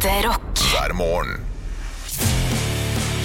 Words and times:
Ekte 0.00 0.28
rock. 0.28 0.60
hver 0.72 0.92
morgen. 0.96 1.42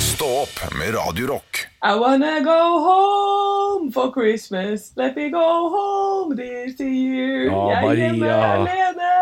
Stå 0.03 0.25
opp 0.41 0.57
med 0.75 0.91
Radio 0.95 1.27
Rock. 1.29 1.59
I 1.79 1.93
wanna 1.95 2.39
go 2.43 2.57
home 2.83 3.91
for 3.95 4.09
Christmas. 4.11 4.91
Let 4.99 5.15
me 5.15 5.29
go 5.31 5.69
home 5.71 6.35
this 6.35 6.75
year. 6.79 7.45
Ja, 7.47 7.61
jeg 7.69 7.85
er 7.87 8.01
hjemme 8.01 8.25
Maria. 8.25 8.49
alene. 8.57 9.13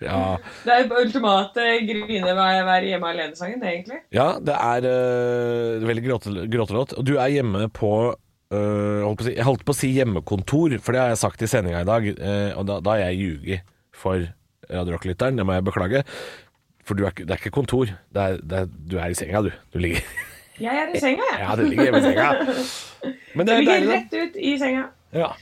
Ja, 0.00 0.36
Det 0.64 0.72
er 0.78 0.94
ultimate 1.02 1.66
grine 1.90 2.32
være 2.38 2.88
hjemme 2.88 3.10
alene-sangen, 3.12 3.60
egentlig. 3.62 3.98
ja 4.12 4.38
det 4.40 4.56
er 4.56 4.88
uh, 4.88 5.84
veldig 5.88 6.04
gråte- 6.06 6.46
gråtelåt. 6.48 6.94
Og 6.96 7.04
du 7.04 7.16
er 7.18 7.28
hjemme 7.28 7.68
på 7.68 8.14
Uh, 8.52 9.00
holdt 9.04 9.16
på 9.16 9.24
å 9.24 9.24
si, 9.24 9.32
Jeg 9.36 9.44
holdt 9.48 9.62
på 9.64 9.72
å 9.72 9.76
si 9.76 9.88
hjemmekontor, 9.96 10.74
for 10.84 10.92
det 10.92 11.00
har 11.00 11.08
jeg 11.14 11.20
sagt 11.22 11.40
i 11.42 11.46
sendinga 11.48 11.80
i 11.80 11.88
dag. 11.88 12.08
Uh, 12.20 12.58
og 12.60 12.66
da, 12.68 12.80
da 12.84 12.90
har 12.90 13.04
jeg 13.10 13.20
ljuget 13.20 13.60
for 13.96 14.26
Radio 14.68 14.92
Rock-lytteren, 14.92 15.36
det 15.40 15.46
må 15.48 15.54
jeg 15.56 15.64
beklage. 15.64 16.02
For 16.92 17.08
er, 17.08 17.24
det 17.24 17.30
er 17.32 17.40
ikke 17.40 17.54
kontor. 17.54 17.88
Det 18.12 18.22
er, 18.22 18.36
det 18.44 18.58
er, 18.58 18.68
du 18.90 18.98
er 19.00 19.12
i 19.12 19.16
senga, 19.16 19.42
du. 19.46 19.50
Du 19.72 19.80
ligger 19.80 20.04
Jeg 20.60 20.76
er 20.76 20.92
i 20.92 21.00
senga, 21.00 21.24
jeg. 21.32 21.40
Ja, 21.46 21.56
du 21.56 21.64
ligger 21.64 21.88
hjemme 21.88 22.02
i 22.02 22.04
senga. 22.04 23.16
Men 23.34 23.48
det 23.48 23.54
er 23.54 23.64
ligger 23.64 23.90
rett 23.94 24.16
ut 24.20 24.36
i 24.36 24.52
senga. 24.60 24.86
Ja. 25.16 25.32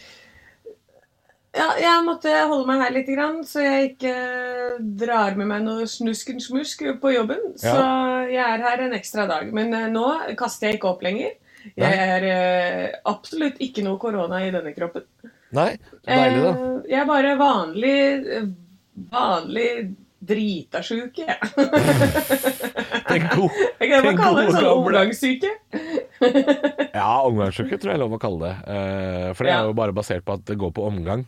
Ja, 1.50 1.66
jeg 1.82 2.02
måtte 2.06 2.30
holde 2.46 2.62
meg 2.68 2.78
her 2.84 2.92
litt, 2.94 3.08
grann, 3.10 3.41
så 3.42 3.64
jeg 3.64 3.88
ikke 3.88 4.12
drar 5.00 5.34
med 5.38 5.48
meg 5.50 5.64
noe 5.64 5.86
snusken-smusk 5.91 6.84
på 7.02 7.10
jobben. 7.16 7.42
Så 7.58 7.74
jeg 8.30 8.44
er 8.44 8.62
her 8.62 8.84
en 8.84 8.94
ekstra 8.94 9.27
dag. 9.27 9.50
Men 9.56 9.74
eh, 9.74 9.88
nå 9.91 10.06
kaster 10.38 10.70
jeg 10.70 10.78
ikke 10.78 10.92
opp 10.92 11.02
lenger. 11.02 11.34
Jeg 11.74 12.05
er 12.14 12.27
eh, 12.30 12.84
absolutt 13.10 13.58
ikke 13.66 13.82
noe 13.84 13.98
korona 14.00 14.44
i 14.46 14.52
denne 14.55 14.72
kroppen. 14.77 15.08
Nei, 15.58 15.72
så 15.91 15.98
deilig, 16.06 16.44
da. 16.46 16.52
Eh, 16.55 16.77
jeg 16.92 17.00
er 17.02 17.10
bare 17.10 17.34
vanlig 17.41 17.96
Vanlig 19.10 19.69
drita 20.20 20.83
sjuk, 20.84 21.19
jeg. 21.23 21.38
Den 23.09 23.27
god, 23.33 23.59
Jeg 23.80 23.91
kan 23.91 24.05
bare 24.05 24.16
kalle 24.19 24.42
det 24.42 24.47
gode 24.47 24.56
sånn 24.56 24.70
omgangssyke. 24.77 25.53
Ja, 27.00 27.22
omgangssyke 27.25 27.78
tror 27.81 27.94
jeg 27.94 27.97
er 27.97 28.03
lov 28.03 28.17
å 28.17 28.20
kalle 28.20 28.48
det. 28.50 28.55
Eh, 28.75 29.28
for 29.33 29.47
det 29.47 29.53
er 29.55 29.69
jo 29.70 29.77
bare 29.78 29.94
basert 29.97 30.25
på 30.27 30.34
at 30.36 30.42
det 30.50 30.59
går 30.61 30.72
på 30.77 30.84
omgang. 30.84 31.22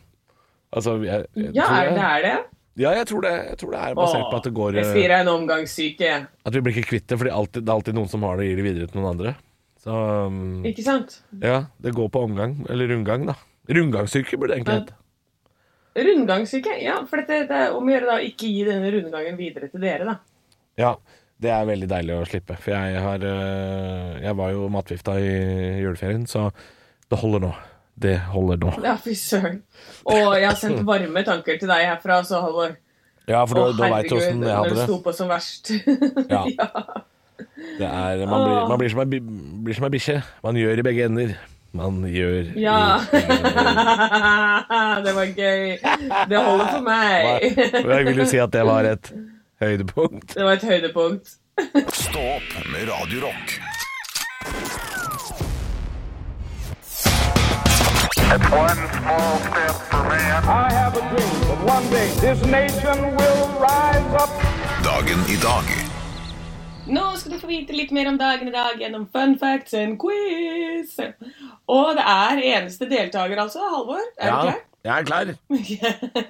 Altså, 0.73 0.97
jeg, 1.01 1.25
jeg, 1.37 1.53
Ja, 1.55 1.65
er 1.79 1.89
det 1.95 2.03
er 2.03 2.25
det? 2.27 2.35
Ja, 2.83 2.91
jeg 2.97 3.07
tror 3.09 3.21
det, 3.25 3.31
jeg 3.51 3.57
tror 3.61 3.73
det 3.73 3.81
er 3.85 3.97
basert 3.97 4.29
på 4.29 4.37
at 4.39 4.47
det 4.47 4.53
går 4.57 4.77
Jeg 4.79 4.89
sier 4.89 5.03
jeg 5.05 5.13
er 5.13 5.25
en 5.25 5.31
omgangssyke. 5.33 6.11
At 6.45 6.55
vi 6.55 6.61
blir 6.65 6.77
ikke 6.77 6.91
kvitt 6.95 7.07
det, 7.09 7.17
for 7.17 7.29
det 7.29 7.33
er 7.33 7.39
alltid, 7.39 7.67
det 7.69 7.97
noen 7.97 8.09
som 8.09 8.25
har 8.25 8.37
det 8.37 8.47
og 8.47 8.51
gir 8.51 8.61
det 8.61 8.65
videre 8.67 8.89
til 8.89 8.99
noen 9.01 9.11
andre. 9.13 9.33
Så 9.83 9.93
um, 10.29 10.63
Ikke 10.65 10.85
sant? 10.85 11.19
ja, 11.43 11.65
det 11.83 11.93
går 11.97 12.09
på 12.13 12.23
omgang. 12.25 12.55
Eller 12.73 12.89
rundgang, 12.93 13.27
da. 13.29 13.37
Rundgangssyke 13.69 14.39
burde 14.39 14.53
det 14.53 14.61
egentlig 14.61 14.79
hete. 14.81 14.97
Rundgangssyke? 15.93 16.77
Ja, 16.81 16.99
for 17.09 17.21
dette, 17.21 17.43
det 17.49 17.57
er 17.67 17.75
om 17.77 17.89
å 17.89 17.93
gjøre 17.93 18.09
da 18.09 18.21
ikke 18.25 18.49
gi 18.49 18.63
denne 18.67 18.89
rundgangen 18.95 19.35
videre 19.37 19.69
til 19.69 19.83
dere, 19.83 20.07
da. 20.09 20.15
Ja, 20.79 20.95
det 21.43 21.51
er 21.53 21.67
veldig 21.69 21.89
deilig 21.91 22.15
å 22.15 22.23
slippe. 22.25 22.57
For 22.61 22.73
jeg 22.73 23.01
har 23.03 23.25
eh, 23.27 24.23
Jeg 24.23 24.37
var 24.39 24.53
jo 24.55 24.69
matvifta 24.73 25.19
i 25.21 25.29
juleferien, 25.83 26.25
så 26.29 26.47
det 27.11 27.19
holder 27.21 27.45
nå. 27.45 27.51
Det 28.03 28.15
holder 28.33 28.57
nå. 28.63 28.73
Ja, 28.81 28.95
fy 28.97 29.13
søren. 29.17 29.61
Og 30.09 30.33
jeg 30.33 30.47
har 30.47 30.57
sendt 30.57 30.81
varme 30.87 31.21
tanker 31.27 31.59
til 31.61 31.69
deg 31.69 31.85
herfra, 31.91 32.23
så 32.25 32.41
Halvor. 32.41 32.73
Ja, 33.29 33.45
for 33.47 33.59
da, 33.59 33.65
da 33.77 33.89
veit 33.93 34.09
du 34.09 34.17
åssen 34.17 34.41
jeg 34.43 34.55
hadde 34.57 34.73
det 34.73 34.79
det. 34.81 34.85
sto 34.89 34.99
på 35.05 35.13
som 35.15 35.29
verst. 35.31 35.73
Ja. 36.33 36.43
Det 37.73 37.87
er, 37.87 38.21
man, 38.29 38.43
blir, 38.45 38.57
man 38.69 38.79
blir 39.65 39.75
som 39.75 39.85
ei 39.87 39.91
bikkje. 39.93 40.19
Man 40.43 40.57
gjør 40.59 40.79
i 40.79 40.85
begge 40.85 41.05
ender. 41.09 41.31
Man 41.73 42.03
gjør 42.05 42.51
Ja. 42.55 42.99
i 43.01 43.21
det 45.05 45.13
var 45.17 45.25
gøy. 45.35 45.77
Det 46.29 46.37
holder 46.45 46.67
for 46.69 46.81
meg. 46.85 47.57
Jeg 47.73 48.05
vil 48.05 48.17
jo 48.21 48.25
si 48.29 48.37
at 48.37 48.53
det 48.53 48.65
var 48.67 48.85
et 48.91 49.09
høydepunkt. 49.61 50.35
Det 50.35 50.45
var 50.45 50.51
et 50.59 50.63
høydepunkt. 50.69 51.33
Stå 51.93 52.19
opp 52.37 52.53
med 52.73 52.85
Radio 52.93 53.25
Rock. 53.25 53.57
One 58.53 58.81
small 58.93 59.37
step 59.49 59.75
for 59.89 60.03
man. 60.09 60.43
I 60.43 60.71
have 60.73 60.95
a 60.97 61.01
dream 61.09 61.35
that 61.49 61.59
one 61.75 61.89
day 61.89 62.09
this 62.21 62.45
nation 62.45 62.97
will 63.17 63.47
rise 63.61 64.13
up. 64.23 64.29
Dagen 64.83 65.19
i 65.29 65.37
dag. 65.41 65.82
Nå 66.87 67.03
skal 67.15 67.31
du 67.31 67.39
få 67.39 67.47
vite 67.47 67.75
litt 67.75 67.91
mer 67.95 68.09
om 68.11 68.17
dagen 68.19 68.49
i 68.49 68.53
dag 68.53 68.79
gjennom 68.81 69.05
fun 69.13 69.37
facts 69.39 69.73
and 69.77 69.95
quiz. 70.01 70.97
Og 71.71 71.93
det 71.95 72.03
er 72.03 72.41
eneste 72.57 72.87
deltaker, 72.91 73.39
altså. 73.39 73.63
Halvor, 73.71 74.01
er 74.17 74.27
Ja, 74.27 74.35
du 74.35 74.47
klar? 74.49 74.59
jeg 74.83 74.99
er 74.99 75.05
klar. 75.07 75.31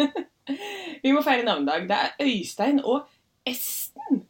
Vi 1.03 1.11
må 1.15 1.23
feire 1.25 1.45
navnedag. 1.47 1.87
Det 1.89 1.97
er 1.97 2.27
Øystein 2.27 2.81
og 2.83 3.07
Esten. 3.49 4.21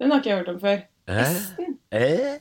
Den 0.00 0.10
har 0.10 0.18
ikke 0.18 0.30
jeg 0.30 0.38
hørt 0.40 0.48
om 0.48 0.60
før. 0.60 0.80
Esten. 1.08 1.76
Eh? 1.92 2.34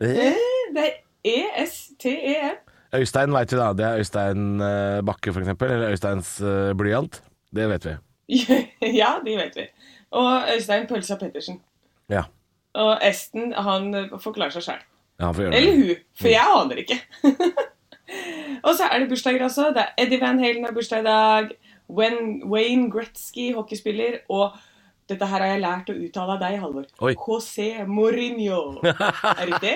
Eh? 0.00 0.42
Det 0.74 0.84
er 0.84 0.98
E-S-T-E-N. 1.24 2.58
Øystein 2.94 3.32
veit 3.32 3.52
vi, 3.52 3.58
da. 3.58 3.70
Det 3.72 3.86
er 3.86 3.98
Øystein 4.02 4.60
eh, 4.60 5.00
Bakke, 5.06 5.30
eksempel. 5.32 5.72
Eller 5.72 5.94
Øysteins 5.94 6.40
eh, 6.40 6.74
blyant. 6.76 7.22
Det 7.56 7.68
vet 7.70 7.88
vi. 7.88 7.96
ja, 9.00 9.14
de 9.24 9.36
vet 9.38 9.56
vi. 9.56 9.66
Og 10.10 10.42
Øystein 10.54 10.86
Pølsa 10.90 11.16
Pettersen. 11.16 11.60
Ja. 12.10 12.22
Og 12.78 13.02
Esten, 13.02 13.52
han 13.56 13.90
forklarer 14.22 14.54
seg 14.54 14.68
sjøl. 14.68 14.86
ja 15.20 15.30
Eller 15.50 15.74
hun, 15.74 16.04
for 16.16 16.30
jeg 16.30 16.54
aner 16.60 16.82
ikke. 16.84 17.00
og 18.66 18.72
så 18.76 18.86
er 18.86 19.02
det 19.02 19.10
bursdager 19.10 19.44
også. 19.44 19.70
Det 19.74 19.84
er 19.84 20.04
Eddie 20.06 20.20
Van 20.22 20.38
Halen 20.38 20.64
har 20.64 20.74
bursdag 20.76 21.02
i 21.02 21.08
dag. 21.08 21.54
Wayne 21.90 22.90
Gretzky, 22.92 23.50
hockeyspiller. 23.54 24.20
Og 24.30 24.54
dette 25.10 25.26
her 25.26 25.42
har 25.42 25.50
jeg 25.50 25.62
lært 25.64 25.88
å 25.90 25.94
uttale 25.98 26.34
av 26.36 26.42
deg, 26.44 26.56
Halvor. 26.62 26.84
Oi. 27.02 27.14
José 27.18 27.82
Mourinho. 27.88 28.60
Er 28.86 29.50
det 29.50 29.58
det? 29.64 29.72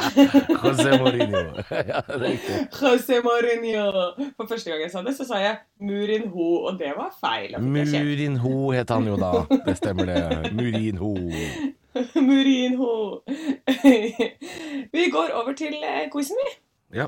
José 0.62 0.96
Mourinho. 0.96 1.42
ja, 1.90 2.00
det 2.06 2.16
er 2.16 2.24
riktig. 2.24 2.56
José 2.78 3.18
Mourinho. 3.24 3.84
For 4.38 4.48
første 4.48 4.72
gang 4.72 4.80
jeg 4.86 4.94
sa 4.94 5.04
det, 5.04 5.12
så 5.18 5.28
sa 5.28 5.42
jeg 5.42 5.60
Murinho, 5.84 6.48
og 6.70 6.80
det 6.80 6.94
var 6.96 7.12
feil. 7.20 7.58
Murinho 7.60 8.72
het 8.72 8.96
han 8.96 9.12
jo 9.12 9.20
da. 9.20 9.34
Det 9.68 9.76
stemmer, 9.82 10.08
det. 10.08 10.56
Murinho. 10.56 11.12
Murinho. 12.26 13.22
vi 14.96 15.04
går 15.12 15.34
over 15.38 15.52
til 15.58 15.74
eh, 15.84 16.06
quizen, 16.12 16.38
vi. 16.40 16.52
Ja. 17.00 17.06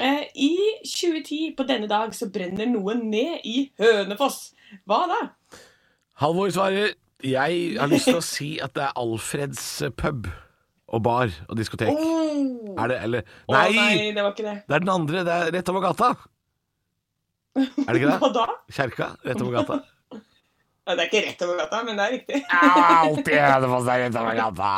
Eh, 0.00 0.24
I 0.36 0.50
2010 0.84 1.54
på 1.56 1.64
denne 1.68 1.88
dag 1.88 2.12
så 2.16 2.28
brenner 2.32 2.68
noe 2.68 2.94
ned 3.00 3.44
i 3.48 3.70
Hønefoss. 3.80 4.50
Hva 4.84 5.04
da? 5.10 5.20
Halvor 6.20 6.50
svarer 6.52 6.94
Jeg 7.24 7.76
har 7.80 7.88
lyst 7.88 8.08
til 8.10 8.18
å 8.18 8.24
si 8.24 8.48
at 8.62 8.74
det 8.76 8.82
er 8.88 8.96
Alfreds 9.00 9.62
pub 9.96 10.28
og 10.86 11.02
bar 11.02 11.32
og 11.48 11.56
diskotek. 11.58 11.88
Er 11.90 12.90
det, 12.92 12.98
eller 13.02 13.24
nei, 13.50 13.56
Nei! 13.56 13.70
nei, 13.76 14.10
det 14.14 14.22
var 14.22 14.34
ikke 14.36 14.44
det. 14.46 14.56
Det 14.68 14.76
er 14.76 14.84
den 14.84 14.92
andre. 14.92 15.22
Det 15.26 15.32
er 15.34 15.52
rett 15.56 15.70
over 15.72 15.82
gata. 15.88 16.10
Er 17.56 17.88
det 17.88 17.96
ikke 18.02 18.18
Hva 18.20 18.28
det? 18.28 18.34
da? 18.36 18.56
Kjerka 18.76 19.08
rett 19.26 19.40
over 19.42 19.56
gata. 19.56 19.78
Det 20.86 21.02
er 21.02 21.08
ikke 21.08 21.20
rett 21.26 21.40
over 21.42 21.56
gata, 21.58 21.78
men 21.82 21.96
det 21.98 22.04
er 22.06 22.12
riktig. 22.14 22.38
Alltid 22.54 23.38
Hønefoss 23.42 23.88
er 23.90 24.02
rett 24.04 24.18
over 24.20 24.36
gata. 24.38 24.70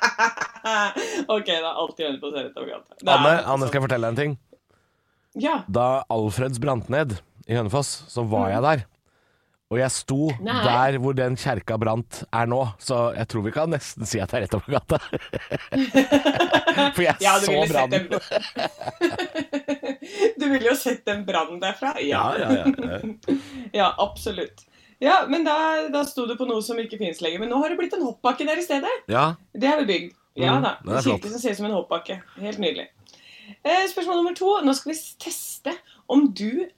ok, 1.36 1.48
da. 1.48 1.70
Alltid 1.80 2.04
Hønefoss 2.06 2.34
er 2.36 2.44
rett 2.48 2.58
over 2.60 2.68
gata. 2.74 2.98
Det 3.00 3.08
er 3.08 3.14
Anne, 3.16 3.30
altså- 3.38 3.54
Anne, 3.54 3.68
skal 3.70 3.78
jeg 3.80 3.86
fortelle 3.88 4.04
deg 4.06 4.12
en 4.12 4.20
ting? 4.20 4.34
Ja. 5.40 5.54
Da 5.70 5.86
Alfreds 6.12 6.60
brant 6.60 6.90
ned 6.92 7.16
i 7.48 7.56
Hønefoss, 7.56 7.92
så 8.12 8.24
var 8.28 8.50
jeg 8.52 8.62
der. 8.66 8.84
Og 9.70 9.78
jeg 9.78 9.92
sto 9.94 10.16
Nei. 10.42 10.54
der 10.66 10.96
hvor 10.98 11.14
den 11.14 11.36
kjerka 11.38 11.76
brant 11.78 12.24
er 12.34 12.48
nå, 12.50 12.56
så 12.82 13.12
jeg 13.14 13.28
tror 13.30 13.44
vi 13.44 13.52
kan 13.54 13.70
nesten 13.70 14.02
si 14.08 14.18
at 14.18 14.32
det 14.32 14.40
er 14.40 14.42
rett 14.48 14.56
over 14.58 14.66
gata. 14.74 14.98
For 16.96 17.02
jeg 17.04 17.14
ja, 17.22 17.36
så 17.38 17.54
brannen. 17.70 18.08
Du 20.40 20.46
ville 20.48 20.66
jo 20.70 20.74
sett 20.78 21.04
den 21.06 21.24
brannen 21.28 21.60
derfra. 21.62 21.94
Ja, 22.02 22.24
ja, 22.40 22.48
ja. 22.64 22.98
Ja, 23.80 23.88
absolutt. 24.02 24.64
Ja, 25.00 25.22
men 25.30 25.44
da, 25.46 25.54
da 25.92 26.02
sto 26.04 26.26
du 26.28 26.34
på 26.36 26.44
noe 26.48 26.60
som 26.66 26.78
ikke 26.82 26.98
finnes 27.00 27.20
lenger. 27.24 27.40
Men 27.44 27.52
nå 27.54 27.60
har 27.62 27.72
det 27.72 27.78
blitt 27.80 27.94
en 27.96 28.04
hoppbakke 28.04 28.44
der 28.48 28.60
i 28.60 28.64
stedet. 28.66 28.90
ja. 29.08 29.30
Det 29.54 29.68
har 29.70 29.78
vi 29.84 29.88
bygd. 29.92 30.16
Ja 30.38 30.52
Mm, 30.56 30.62
da. 30.62 30.70
Mm, 30.86 30.90
En 30.94 31.02
kirke 31.04 31.28
som 31.32 31.40
ser 31.42 31.50
ut 31.54 31.58
som 31.58 31.66
en 31.66 31.72
hoppbakke. 31.74 32.14
Helt 32.40 32.60
nydelig. 32.62 32.84
Eh, 33.66 33.86
spørsmål 33.90 34.16
nummer 34.20 34.34
to. 34.38 34.50
Nå 34.64 34.72
skal 34.78 34.92
vi 34.92 34.98
teste 35.20 35.72
om 36.08 36.28
du 36.38 36.68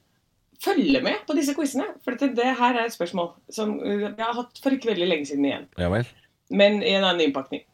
følger 0.63 1.03
med 1.03 1.21
på 1.27 1.35
disse 1.37 1.55
quizene. 1.57 1.85
For 2.05 2.15
dette, 2.15 2.33
det 2.37 2.55
her 2.59 2.79
er 2.79 2.87
et 2.87 2.95
spørsmål 2.95 3.33
som 3.53 3.75
vi 3.81 3.99
jeg 4.05 4.23
har 4.23 4.37
hatt 4.37 4.63
for 4.63 4.75
ikke 4.75 4.93
veldig 4.93 5.09
lenge 5.09 5.29
siden 5.29 5.47
igjen. 5.49 5.69
Ja 5.79 5.91
vel. 5.93 6.09
Men 6.53 6.81
i 6.83 6.95
en 6.95 7.05
annen 7.05 7.27
innpakning. 7.27 7.65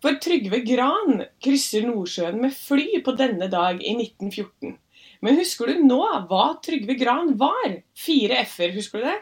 For 0.00 0.16
Trygve 0.22 0.62
Gran 0.64 1.24
krysser 1.44 1.84
Nordsjøen 1.84 2.38
med 2.40 2.54
fly 2.56 3.02
på 3.04 3.12
denne 3.18 3.50
dag 3.52 3.82
i 3.84 3.92
1914. 3.98 4.78
Men 5.20 5.36
husker 5.36 5.68
du 5.68 5.82
nå 5.84 6.00
hva 6.30 6.44
Trygve 6.64 6.96
Gran 7.00 7.34
var? 7.40 7.80
Fire 7.96 8.40
f-er, 8.46 8.72
husker 8.76 9.02
du 9.02 9.10
det? 9.10 9.18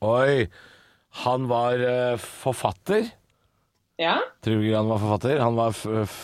Oi. 0.00 0.46
Han 1.26 1.44
var 1.50 1.82
uh, 1.84 2.16
forfatter. 2.16 3.10
Ja? 4.00 4.16
Trygve 4.44 4.70
Gran 4.70 4.88
var 4.88 5.02
forfatter. 5.02 5.42
Han 5.44 5.58
var 5.60 5.76
f 6.06 6.22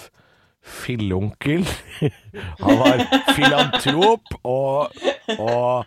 fillonkel. 0.68 1.62
Han 2.64 2.80
var 2.80 3.04
filantrop 3.36 4.34
og, 4.42 4.98
og 5.38 5.86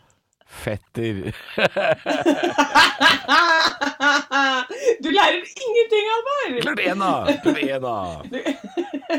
fetter. 0.52 1.32
Du 5.02 5.10
lærer 5.10 5.42
ingenting, 5.42 6.06
Alvar! 6.16 6.62
Klart 6.62 6.80
én, 6.84 7.00
da! 7.02 7.14
Klart 7.44 7.62
én, 7.64 7.82
da. 7.88 7.98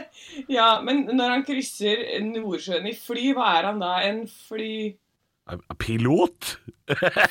Ja, 0.53 0.81
men 0.85 0.97
når 1.13 1.29
han 1.37 1.45
krysser 1.47 1.97
Nordsjøen 2.25 2.87
i 2.89 2.95
fly, 2.97 3.33
hva 3.37 3.47
er 3.59 3.65
han 3.71 3.79
da? 3.83 3.93
En 4.07 4.19
fly... 4.49 4.73
Pilot? 5.83 6.41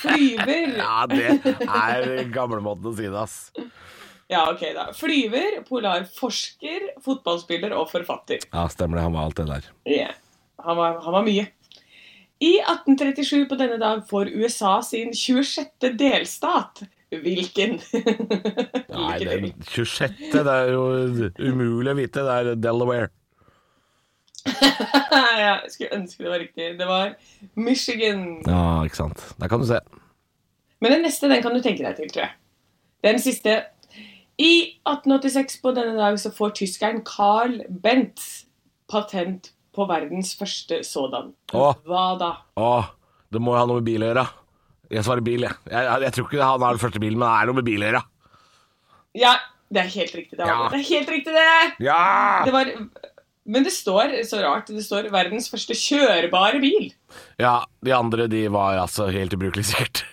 Flyver? 0.01 0.75
Ja, 0.77 1.05
det 1.09 1.29
er 1.63 2.29
gamlemåten 2.33 2.87
å 2.91 2.93
si 2.97 3.07
det, 3.07 3.17
ass. 3.17 3.51
Ja, 4.31 4.45
ok 4.51 4.61
da. 4.75 4.83
Flyver, 4.95 5.61
polarforsker, 5.67 6.81
fotballspiller 7.03 7.71
og 7.75 7.89
forfatter. 7.91 8.39
Ja, 8.51 8.67
stemmer 8.71 8.95
det. 8.99 9.03
Han 9.07 9.15
var 9.17 9.23
alt 9.29 9.37
det 9.41 9.47
der. 9.49 9.63
Ja, 9.89 10.11
han, 10.61 10.75
var, 10.79 10.91
han 11.03 11.13
var 11.17 11.23
mye. 11.27 11.45
I 12.41 12.55
1837 12.57 13.45
på 13.49 13.57
denne 13.59 13.77
dag 13.77 14.01
får 14.09 14.31
USA 14.33 14.79
sin 14.81 15.13
26. 15.13 15.91
delstat. 15.99 16.83
Hvilken? 17.11 17.75
Nei, 18.95 19.17
den 19.19 19.51
26. 19.67 20.15
Det 20.33 20.41
er 20.47 20.71
jo 20.71 20.85
umulig 21.37 21.91
å 21.91 21.97
vite. 21.99 22.23
Det 22.25 22.37
er 22.37 22.55
Delaware. 22.57 23.11
ja, 25.11 25.21
jeg 25.37 25.73
skulle 25.75 25.99
ønske 25.99 26.23
det 26.23 26.31
var 26.31 26.41
riktig. 26.41 26.69
Det 26.79 26.87
var 26.89 27.13
Michigan. 27.53 28.25
Ja, 28.47 28.81
ikke 28.87 29.03
sant. 29.03 29.25
Der 29.37 29.51
kan 29.51 29.61
du 29.61 29.69
se. 29.69 29.81
Men 30.81 30.95
den 30.95 31.05
neste 31.05 31.29
den 31.29 31.43
kan 31.45 31.53
du 31.53 31.61
tenke 31.61 31.85
deg 31.85 31.99
til, 31.99 32.09
tror 32.09 32.25
jeg. 32.25 32.35
Den 33.05 33.21
siste. 33.21 33.59
I 34.41 34.53
1886 34.89 35.59
på 35.61 35.75
denne 35.77 35.93
dag 35.99 36.17
så 36.17 36.31
får 36.33 36.55
tyskeren 36.57 37.03
Carl 37.05 37.59
Bentz 37.83 38.47
patent 38.89 39.51
på 39.75 39.85
verdens 39.89 40.33
første 40.39 40.81
sådan. 40.87 41.31
Åh. 41.55 41.75
Hva 41.87 42.05
da? 42.19 42.31
Åh, 42.59 42.89
det 43.31 43.41
må 43.43 43.53
jo 43.55 43.59
ha 43.61 43.67
noe 43.69 43.79
med 43.79 43.87
bil 43.87 44.03
å 44.03 44.09
gjøre. 44.11 44.25
Jeg 44.91 45.05
svarer 45.07 45.23
bil, 45.23 45.45
jeg. 45.47 45.55
Jeg, 45.71 45.85
jeg, 45.87 46.01
jeg 46.03 46.13
tror 46.17 46.25
ikke 46.27 46.43
han 46.43 46.65
har 46.65 46.75
den 46.75 46.81
første 46.83 46.99
bilen, 46.99 47.19
men 47.21 47.27
det 47.29 47.35
er 47.37 47.47
noe 47.51 47.59
med 47.61 47.67
bil 47.69 47.83
å 47.85 47.87
gjøre. 47.87 48.01
Ja, 49.21 49.35
det 49.71 49.85
er 49.85 49.93
helt 49.95 50.15
riktig. 50.19 50.37
Det, 50.39 50.47
Ja. 50.49 50.57
Det 50.71 50.79
er 50.81 50.87
helt 50.89 51.13
riktig, 51.15 51.33
det! 51.35 51.85
Ja! 51.87 52.01
det 52.45 52.51
var, 52.55 52.71
men 53.51 53.63
det 53.63 53.71
står 53.73 54.17
så 54.27 54.41
rart. 54.43 54.67
Det 54.67 54.83
står 54.83 55.07
'verdens 55.11 55.47
første 55.51 55.73
kjørbare 55.75 56.59
bil'. 56.63 56.91
Ja, 57.39 57.63
de 57.83 57.91
andre 57.95 58.27
de 58.27 58.47
var 58.51 58.77
altså 58.83 59.07
helt 59.11 59.33
ubrukelige, 59.33 59.71
sikkert. 59.71 60.03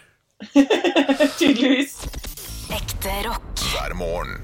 Tydeligvis. 1.38 1.98
Ekte 2.70 3.14
rock. 3.26 3.42
hver 3.74 3.94
morgen. 3.98 4.38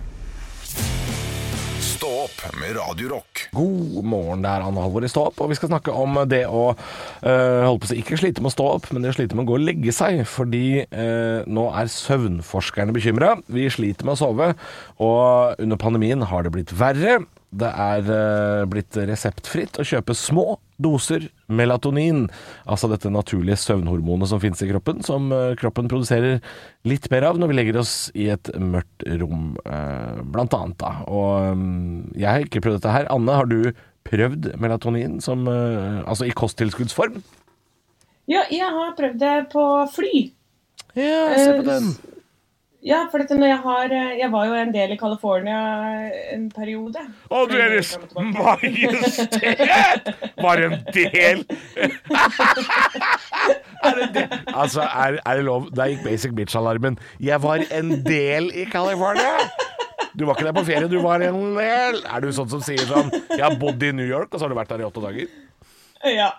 Stå 1.95 2.09
opp 2.25 2.41
med 2.59 2.75
Radio 2.75 3.09
Rock. 3.13 3.45
God 3.55 4.07
morgen, 4.11 4.41
det 4.43 4.51
er 4.51 4.65
Anne 4.67 4.83
Halvor 4.83 5.05
i 5.07 5.11
Stå 5.11 5.29
opp, 5.29 5.37
og 5.45 5.53
vi 5.53 5.55
skal 5.55 5.71
snakke 5.71 5.93
om 5.95 6.17
det 6.27 6.41
å 6.51 6.65
øh, 6.73 7.61
holde 7.69 7.85
på 7.85 7.87
å 7.87 7.91
si, 7.93 7.99
ikke 8.03 8.19
slite 8.19 8.43
med 8.43 8.51
å 8.51 8.55
stå 8.57 8.67
opp, 8.73 8.89
men 8.91 9.05
det 9.05 9.13
å 9.13 9.15
slite 9.15 9.39
med 9.39 9.45
å 9.45 9.53
gå 9.53 9.59
og 9.61 9.67
legge 9.69 9.95
seg. 9.95 10.25
Fordi 10.27 10.65
øh, 10.83 11.47
nå 11.47 11.69
er 11.71 11.93
søvnforskerne 11.95 12.97
bekymra. 12.97 13.37
Vi 13.47 13.69
sliter 13.71 14.09
med 14.09 14.17
å 14.17 14.23
sove, 14.25 14.51
og 14.99 15.63
under 15.63 15.79
pandemien 15.79 16.27
har 16.33 16.43
det 16.43 16.55
blitt 16.57 16.75
verre. 16.75 17.21
Det 17.55 17.71
er 17.71 18.09
øh, 18.11 18.65
blitt 18.71 18.97
reseptfritt 18.99 19.79
å 19.79 19.87
kjøpe 19.87 20.17
små 20.19 20.57
doser 20.83 21.29
melatonin, 21.47 22.25
altså 22.67 22.89
dette 22.91 23.13
naturlige 23.15 23.61
søvnhormonet 23.63 24.31
som 24.31 24.41
finnes 24.43 24.63
i 24.65 24.69
kroppen, 24.73 25.05
som 25.07 25.31
øh, 25.35 25.53
kroppen 25.61 25.91
produserer 25.91 26.41
litt 26.89 27.07
mer 27.13 27.29
av 27.29 27.39
når 27.39 27.53
vi 27.53 27.59
legger 27.61 27.79
oss 27.85 27.95
i 28.19 28.27
et 28.35 28.51
mørkt 28.59 29.07
rom, 29.23 29.53
øh, 29.63 30.23
blant 30.35 30.57
annet 30.59 30.81
da. 30.83 30.95
Og 31.07 32.17
jeg 32.19 32.31
har 32.31 32.47
ikke 32.47 32.65
prøvd 32.65 32.81
dette 32.81 32.97
her. 32.97 33.11
Anne, 33.15 33.39
har 33.39 33.51
du 33.51 33.71
prøvd 34.05 34.51
melatonin 34.61 35.21
som, 35.25 35.47
altså 35.49 36.27
i 36.29 36.35
kosttilskuddsform? 36.37 37.23
Ja, 38.29 38.43
jeg 38.53 38.67
har 38.73 38.97
prøvd 38.99 39.21
det 39.21 39.37
på 39.53 39.63
fly. 39.95 40.27
Ja, 40.97 41.23
se 41.39 41.55
på 41.61 41.65
den. 41.67 41.89
Ja, 42.85 42.99
for 43.09 43.23
dette 43.23 43.37
når 43.39 43.49
jeg 43.49 43.61
har 43.65 43.93
eh, 43.97 44.11
Jeg 44.21 44.29
var 44.33 44.45
jo 44.45 44.57
en 44.61 44.73
del 44.75 44.91
i 44.93 44.97
California 45.01 45.61
en 46.35 46.51
periode. 46.53 47.01
Å, 47.33 47.45
deres 47.49 47.95
er 47.97 48.03
tilbake. 48.11 48.73
majestet! 48.77 50.11
Var 50.45 50.65
en 50.67 50.75
del 50.93 51.45
Er 53.85 53.99
det 54.01 54.09
det? 54.17 54.25
Altså, 54.53 54.85
er, 54.85 55.17
er 55.25 55.41
det 55.41 55.47
lov? 55.49 55.71
Der 55.77 55.93
gikk 55.93 56.05
Basic 56.07 56.33
Bitch-alarmen. 56.37 56.99
Jeg 57.21 57.41
var 57.45 57.65
en 57.73 57.97
del 58.05 58.51
i 58.53 58.67
California! 58.69 59.33
Du 60.15 60.25
var 60.29 60.37
ikke 60.37 60.47
der 60.47 60.55
på 60.57 60.63
ferie, 60.69 60.89
du 60.89 61.01
var 61.03 61.25
en 61.27 61.41
del. 61.57 61.99
Er 62.05 62.23
du 62.23 62.31
sånn 62.37 62.49
som 62.53 62.63
sier 62.65 62.85
sånn 62.87 63.11
Jeg 63.33 63.43
har 63.43 63.57
bodd 63.61 63.83
i 63.83 63.91
New 63.97 64.07
York, 64.07 64.31
og 64.31 64.39
så 64.39 64.47
har 64.47 64.53
du 64.53 64.59
vært 64.61 64.71
der 64.73 64.85
i 64.85 64.87
åtte 64.87 65.03
dager? 65.03 65.27
Ja. 66.05 66.31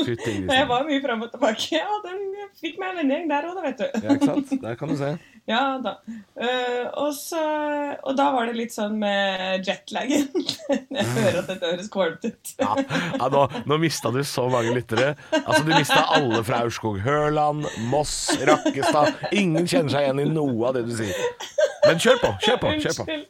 Fytti 0.00 0.38
Jeg 0.48 0.68
var 0.70 0.86
mye 0.88 1.02
fram 1.04 1.22
og 1.26 1.32
tilbake. 1.34 1.68
Ja, 1.76 2.00
den 2.04 2.22
fikk 2.60 2.78
meg 2.80 2.92
en 2.92 3.00
vennegjeng 3.02 3.30
der 3.30 3.48
òg, 3.48 3.56
da, 3.58 3.64
vet 3.66 3.80
du. 3.80 4.04
Ja, 4.04 4.16
ikke 4.16 4.28
sant? 4.30 4.54
Der 4.62 4.78
kan 4.80 4.92
du 4.92 4.98
se. 5.00 5.16
Ja 5.46 5.76
da. 5.78 5.92
Uh, 6.34 6.88
og, 7.04 7.12
så, 7.14 7.38
og 8.02 8.16
da 8.18 8.24
var 8.34 8.48
det 8.50 8.56
litt 8.58 8.74
sånn 8.74 8.96
med 8.98 9.62
jetlagen. 9.62 10.26
jeg 10.96 11.06
hører 11.12 11.38
at 11.44 11.52
dette 11.52 11.70
høres 11.70 11.90
kvalmt 11.92 12.26
ut. 12.26 12.50
Ja, 12.64 12.72
ja 13.14 13.28
nå, 13.30 13.44
nå 13.70 13.78
mista 13.78 14.10
du 14.10 14.18
så 14.26 14.48
mange 14.50 14.74
lyttere. 14.74 15.12
Altså, 15.44 15.62
Du 15.62 15.70
mista 15.70 16.02
alle 16.16 16.42
fra 16.46 16.64
Aurskog-Høland, 16.66 17.70
Moss, 17.92 18.16
Rakkestad. 18.42 19.22
Ingen 19.30 19.70
kjenner 19.70 19.94
seg 19.94 20.08
igjen 20.08 20.24
i 20.24 20.28
noe 20.34 20.66
av 20.66 20.80
det 20.80 20.86
du 20.90 20.94
sier. 20.98 21.14
Men 21.86 22.02
kjør 22.02 22.22
på, 22.24 22.34
kjør 22.42 22.62
på. 22.66 22.76
kjør 22.82 23.02
på. 23.04 23.20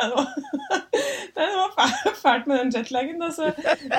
Ja, 0.00 0.06
det 0.10 0.14
var, 0.16 0.30
det 1.36 1.48
var 1.56 2.14
fælt 2.22 2.46
med 2.50 2.58
den 2.64 2.72
jetlagen. 2.74 3.20
Altså, 3.22 3.50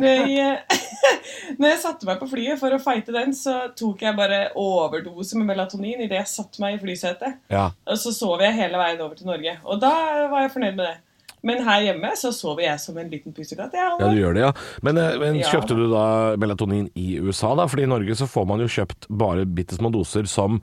når, 0.02 0.26
jeg, 0.32 0.80
når 1.60 1.68
jeg 1.74 1.82
satte 1.84 2.10
meg 2.10 2.20
på 2.22 2.30
flyet 2.32 2.60
for 2.62 2.74
å 2.76 2.82
fighte 2.82 3.14
den, 3.16 3.36
så 3.38 3.58
tok 3.78 4.02
jeg 4.06 4.18
bare 4.18 4.42
overdose 4.60 5.38
med 5.40 5.50
melatonin 5.54 6.02
idet 6.06 6.20
jeg 6.24 6.32
satte 6.34 6.62
meg 6.64 6.78
i 6.78 6.82
flysetet. 6.84 7.40
Ja. 7.54 7.70
Og 7.88 8.02
så 8.02 8.14
sov 8.16 8.42
jeg 8.44 8.58
hele 8.58 8.82
veien 8.82 9.02
over 9.06 9.16
til 9.20 9.30
Norge. 9.32 9.58
Og 9.66 9.80
da 9.84 9.94
var 10.34 10.46
jeg 10.48 10.54
fornøyd 10.58 10.76
med 10.82 10.86
det. 10.90 10.98
Men 11.42 11.64
her 11.66 11.80
hjemme 11.82 12.12
så 12.20 12.30
sover 12.38 12.68
jeg 12.68 12.78
som 12.84 13.00
en 13.02 13.08
liten 13.10 13.34
pusekatt. 13.34 13.74
Ja, 13.74 13.88
Ja, 13.98 14.12
du 14.14 14.20
gjør 14.20 14.36
det, 14.38 14.44
ja. 14.44 14.52
Men, 14.86 15.00
men 15.18 15.40
kjøpte 15.42 15.74
Ja. 15.74 15.78
du 15.80 15.88
da 15.90 16.04
melatonin 16.38 16.92
i 16.94 17.16
USA, 17.18 17.56
da? 17.58 17.66
Fordi 17.66 17.88
i 17.88 17.90
Norge 17.90 18.14
så 18.20 18.28
får 18.30 18.46
man 18.52 18.62
jo 18.62 18.68
kjøpt 18.70 19.08
bare 19.10 19.48
bitte 19.50 19.74
små 19.80 19.90
doser 19.90 20.30
som 20.30 20.60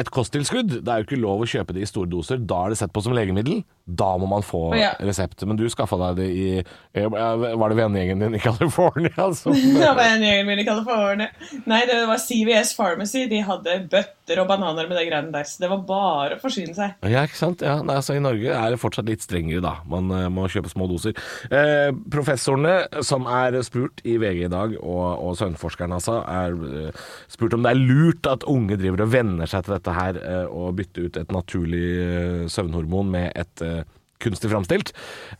et 0.00 0.08
kosttilskudd. 0.10 0.78
Det 0.80 0.88
er 0.88 1.02
jo 1.02 1.06
ikke 1.06 1.20
lov 1.20 1.42
å 1.44 1.48
kjøpe 1.48 1.74
det 1.76 1.82
i 1.84 1.88
store 1.90 2.08
doser. 2.08 2.40
Da 2.40 2.62
er 2.64 2.72
det 2.72 2.78
sett 2.80 2.92
på 2.94 3.02
som 3.04 3.12
legemiddel. 3.16 3.62
Da 3.84 4.12
må 4.16 4.28
man 4.30 4.44
få 4.46 4.76
Ja. 4.78 4.92
resept. 5.02 5.42
Men 5.44 5.56
du 5.58 5.66
skaffa 5.68 5.98
deg 5.98 6.16
det 6.20 6.28
i 6.30 6.46
eh, 6.94 7.08
Var 7.10 7.68
det 7.68 7.76
vennegjengen 7.76 8.20
din 8.22 8.36
i 8.36 8.38
California 8.38 9.10
Altså? 9.26 9.50
Ja, 9.82 9.90
vennegjengen 9.98 10.46
min 10.46 10.62
i 10.62 10.64
California. 10.64 11.28
Nei, 11.66 11.80
det 11.90 11.98
var 12.08 12.20
CVS 12.22 12.76
Pharmacy. 12.78 13.26
De 13.28 13.40
hadde 13.44 13.74
bøtter 13.90 14.40
og 14.40 14.48
bananer 14.48 14.86
med 14.88 14.96
de 14.96 15.04
greiene 15.10 15.32
der. 15.34 15.44
Så 15.50 15.60
det 15.64 15.70
var 15.72 15.82
bare 15.88 16.38
å 16.38 16.40
forsyne 16.42 16.76
seg. 16.78 16.94
Ja, 17.10 17.24
ikke 17.26 17.40
sant? 17.40 17.64
Ja, 17.66 17.80
nei, 17.82 17.98
altså 17.98 18.16
I 18.16 18.22
Norge 18.22 18.54
er 18.54 18.70
det 18.72 18.80
fortsatt 18.80 19.10
litt 19.10 19.26
strengere, 19.26 19.60
da. 19.64 19.74
Man 19.90 20.08
uh, 20.14 20.28
må 20.32 20.46
kjøpe 20.48 20.70
små 20.72 20.86
doser. 20.90 21.18
Eh, 21.52 21.90
professorene 22.14 23.02
som 23.04 23.26
er 23.28 23.58
spurt 23.66 24.00
i 24.08 24.16
VG 24.22 24.46
i 24.46 24.52
dag, 24.52 24.78
og, 24.80 25.04
og 25.26 25.36
søvnforskerne 25.42 25.98
altså, 25.98 26.20
er 26.22 26.54
uh, 26.56 27.04
spurt 27.32 27.58
om 27.58 27.66
det 27.66 27.74
er 27.74 27.82
lurt 27.82 28.30
at 28.30 28.46
unge 28.48 28.78
driver 28.80 29.04
og 29.04 29.12
venner 29.12 29.50
seg 29.50 29.66
til 29.66 29.74
dette 29.76 29.91
her, 29.96 30.20
å 30.50 30.70
bytte 30.76 31.06
ut 31.06 31.18
et 31.20 31.34
naturlig 31.34 31.88
eh, 32.02 32.44
søvnhormon 32.52 33.10
med 33.12 33.32
et 33.38 33.64
eh, 33.66 33.82
kunstig 34.22 34.50
framstilt. 34.52 34.92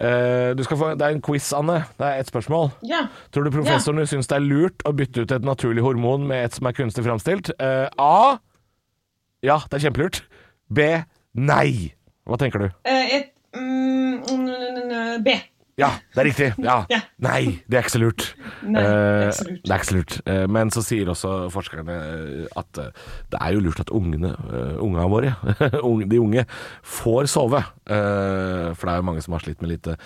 Eh, 0.02 0.52
du 0.58 0.62
skal 0.66 0.78
få, 0.80 0.90
det 0.98 1.06
er 1.06 1.16
en 1.16 1.24
quiz, 1.24 1.50
Anne. 1.56 1.82
Det 1.98 2.08
er 2.08 2.22
ett 2.22 2.30
spørsmål. 2.30 2.72
Ja. 2.88 3.04
Tror 3.34 3.46
du 3.46 3.54
professorene 3.54 4.06
syns 4.10 4.30
det 4.30 4.38
er 4.38 4.46
lurt 4.46 4.86
å 4.88 4.94
bytte 4.96 5.24
ut 5.24 5.34
et 5.34 5.46
naturlig 5.46 5.84
hormon 5.84 6.26
med 6.30 6.48
et 6.48 6.56
som 6.58 6.68
er 6.68 6.76
kunstig 6.76 7.06
framstilt? 7.06 7.52
Eh, 7.62 7.86
A. 8.02 8.38
Ja, 9.46 9.60
det 9.68 9.78
er 9.78 9.86
kjempelurt. 9.88 10.22
B. 10.72 10.88
Nei. 11.38 11.92
Hva 12.28 12.38
tenker 12.40 12.66
du? 12.66 12.68
Eh, 12.88 13.16
et, 13.18 13.32
mm, 13.56 15.22
B. 15.24 15.38
Ja, 15.82 15.90
det 16.14 16.22
er 16.22 16.28
riktig. 16.30 16.48
Ja. 16.62 16.76
Ja. 16.92 17.00
Nei, 17.26 17.40
det 17.66 17.78
er 17.78 17.84
ikke 17.84 17.94
så 17.96 18.00
lurt. 18.02 18.24
Nei, 18.62 18.82
det 18.82 18.86
er 18.86 19.32
ikke 19.32 19.42
Eh, 19.42 19.50
lurt. 19.50 19.62
det 19.66 19.72
er 19.74 19.80
ikke 19.80 19.90
så 19.90 19.96
lurt. 19.98 20.16
Eh, 20.30 20.46
Men 20.56 20.70
så 20.74 20.82
sier 20.86 21.10
også 21.12 21.32
forskerne 21.52 21.96
eh, 21.98 22.46
at 22.62 22.72
det 23.32 23.40
er 23.40 23.56
jo 23.56 23.64
lurt 23.66 23.80
at 23.82 23.90
ungene, 23.94 24.34
ungene 24.78 25.08
våre, 25.10 25.34
de 26.12 26.20
unge, 26.22 26.46
får 26.86 27.26
sove. 27.32 27.62
For 27.86 28.86
det 28.86 28.92
er 28.94 29.00
jo 29.02 29.08
mange 29.10 29.22
som 29.24 29.34
har 29.36 29.42
slitt 29.44 29.60
med 29.64 29.74
litt 29.74 29.86
eh, 29.90 29.98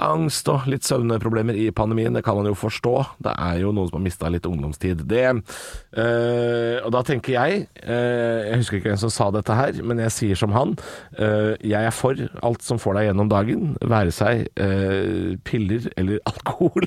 angst 0.00 0.48
og 0.48 0.64
litt 0.70 0.86
søvnproblemer 0.88 1.56
i 1.58 1.66
pandemien. 1.74 2.14
Det 2.16 2.22
kan 2.24 2.36
man 2.38 2.46
jo 2.48 2.54
forstå. 2.56 2.94
Det 3.22 3.34
er 3.38 3.58
jo 3.60 3.72
noen 3.74 3.90
som 3.90 3.98
har 3.98 4.04
mista 4.06 4.30
litt 4.32 4.46
ungdomstid. 4.48 5.02
Det 5.10 5.24
øh, 5.28 6.78
Og 6.84 6.90
da 6.94 7.02
tenker 7.06 7.32
jeg 7.36 7.66
øh, 7.84 8.38
Jeg 8.48 8.56
husker 8.62 8.76
ikke 8.78 8.88
hvem 8.92 9.00
som 9.02 9.12
sa 9.12 9.28
dette 9.34 9.54
her, 9.58 9.82
men 9.84 10.00
jeg 10.02 10.12
sier 10.14 10.38
som 10.40 10.52
han. 10.56 10.76
Øh, 11.18 11.54
Jeg 11.60 11.84
er 11.84 11.90
for 11.94 12.16
alt 12.42 12.62
som 12.64 12.78
får 12.82 12.94
deg 12.98 13.10
gjennom 13.10 13.28
dagen, 13.32 13.76
være 13.82 14.12
seg 14.14 14.48
piller 15.44 15.90
eller 15.96 16.18
alkohol. 16.32 16.86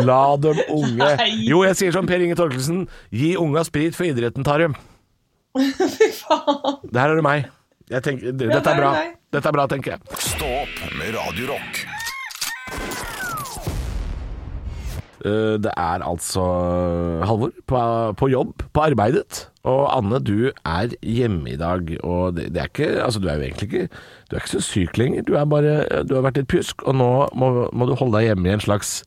La 0.00 0.22
dem 0.40 0.60
unge 0.72 1.10
Jo, 1.44 1.62
jeg 1.66 1.76
sier 1.78 1.94
som 1.94 2.06
Per 2.08 2.22
Inge 2.24 2.36
Torkelsen. 2.38 2.86
Gi 3.14 3.34
unga 3.40 3.64
sprit, 3.66 3.94
for 3.96 4.06
idretten 4.08 4.44
tar 4.46 4.64
dem. 4.64 4.74
Fy 5.54 6.08
faen. 6.18 6.80
Der 6.90 7.04
er 7.12 7.14
det 7.20 7.24
meg. 7.26 7.46
Jeg 7.92 8.02
tenker, 8.06 8.32
dette 8.32 8.70
er 8.72 8.78
bra. 8.80 8.92
Dette 9.34 9.50
er 9.50 9.56
bra, 9.56 9.64
tenker 9.70 9.96
jeg. 9.96 10.20
Stå 10.22 10.48
opp 10.62 10.82
med 10.98 11.14
Radio 11.16 11.48
Rock. 11.54 11.80
Eh, 15.24 15.56
Det 15.64 15.72
er 15.76 16.04
altså 16.04 16.44
Halvor 17.26 17.52
på, 17.70 17.80
på 18.20 18.28
jobb, 18.30 18.62
på 18.76 18.84
arbeidet. 18.84 19.48
Og 19.64 19.86
Anne, 19.96 20.18
du 20.20 20.50
er 20.68 20.92
hjemme 21.00 21.54
i 21.54 21.58
dag. 21.60 21.88
Og 22.04 22.34
det, 22.36 22.50
det 22.54 22.62
er 22.62 22.70
ikke 22.70 22.90
Altså, 23.04 23.20
du 23.24 23.28
er 23.30 23.38
jo 23.40 23.46
egentlig 23.48 23.70
ikke 23.72 23.86
Du 24.28 24.36
er 24.36 24.42
ikke 24.42 24.54
så 24.56 24.60
syk 24.66 24.98
lenger. 25.00 25.22
Du 25.26 25.34
er 25.40 25.44
bare 25.48 26.04
Du 26.04 26.14
har 26.18 26.26
vært 26.28 26.42
litt 26.42 26.50
pjusk, 26.52 26.84
og 26.86 26.98
nå 27.00 27.08
må, 27.34 27.50
må 27.72 27.88
du 27.90 27.94
holde 27.98 28.18
deg 28.20 28.30
hjemme 28.32 28.50
i 28.52 28.54
en 28.58 28.62
slags 28.64 28.98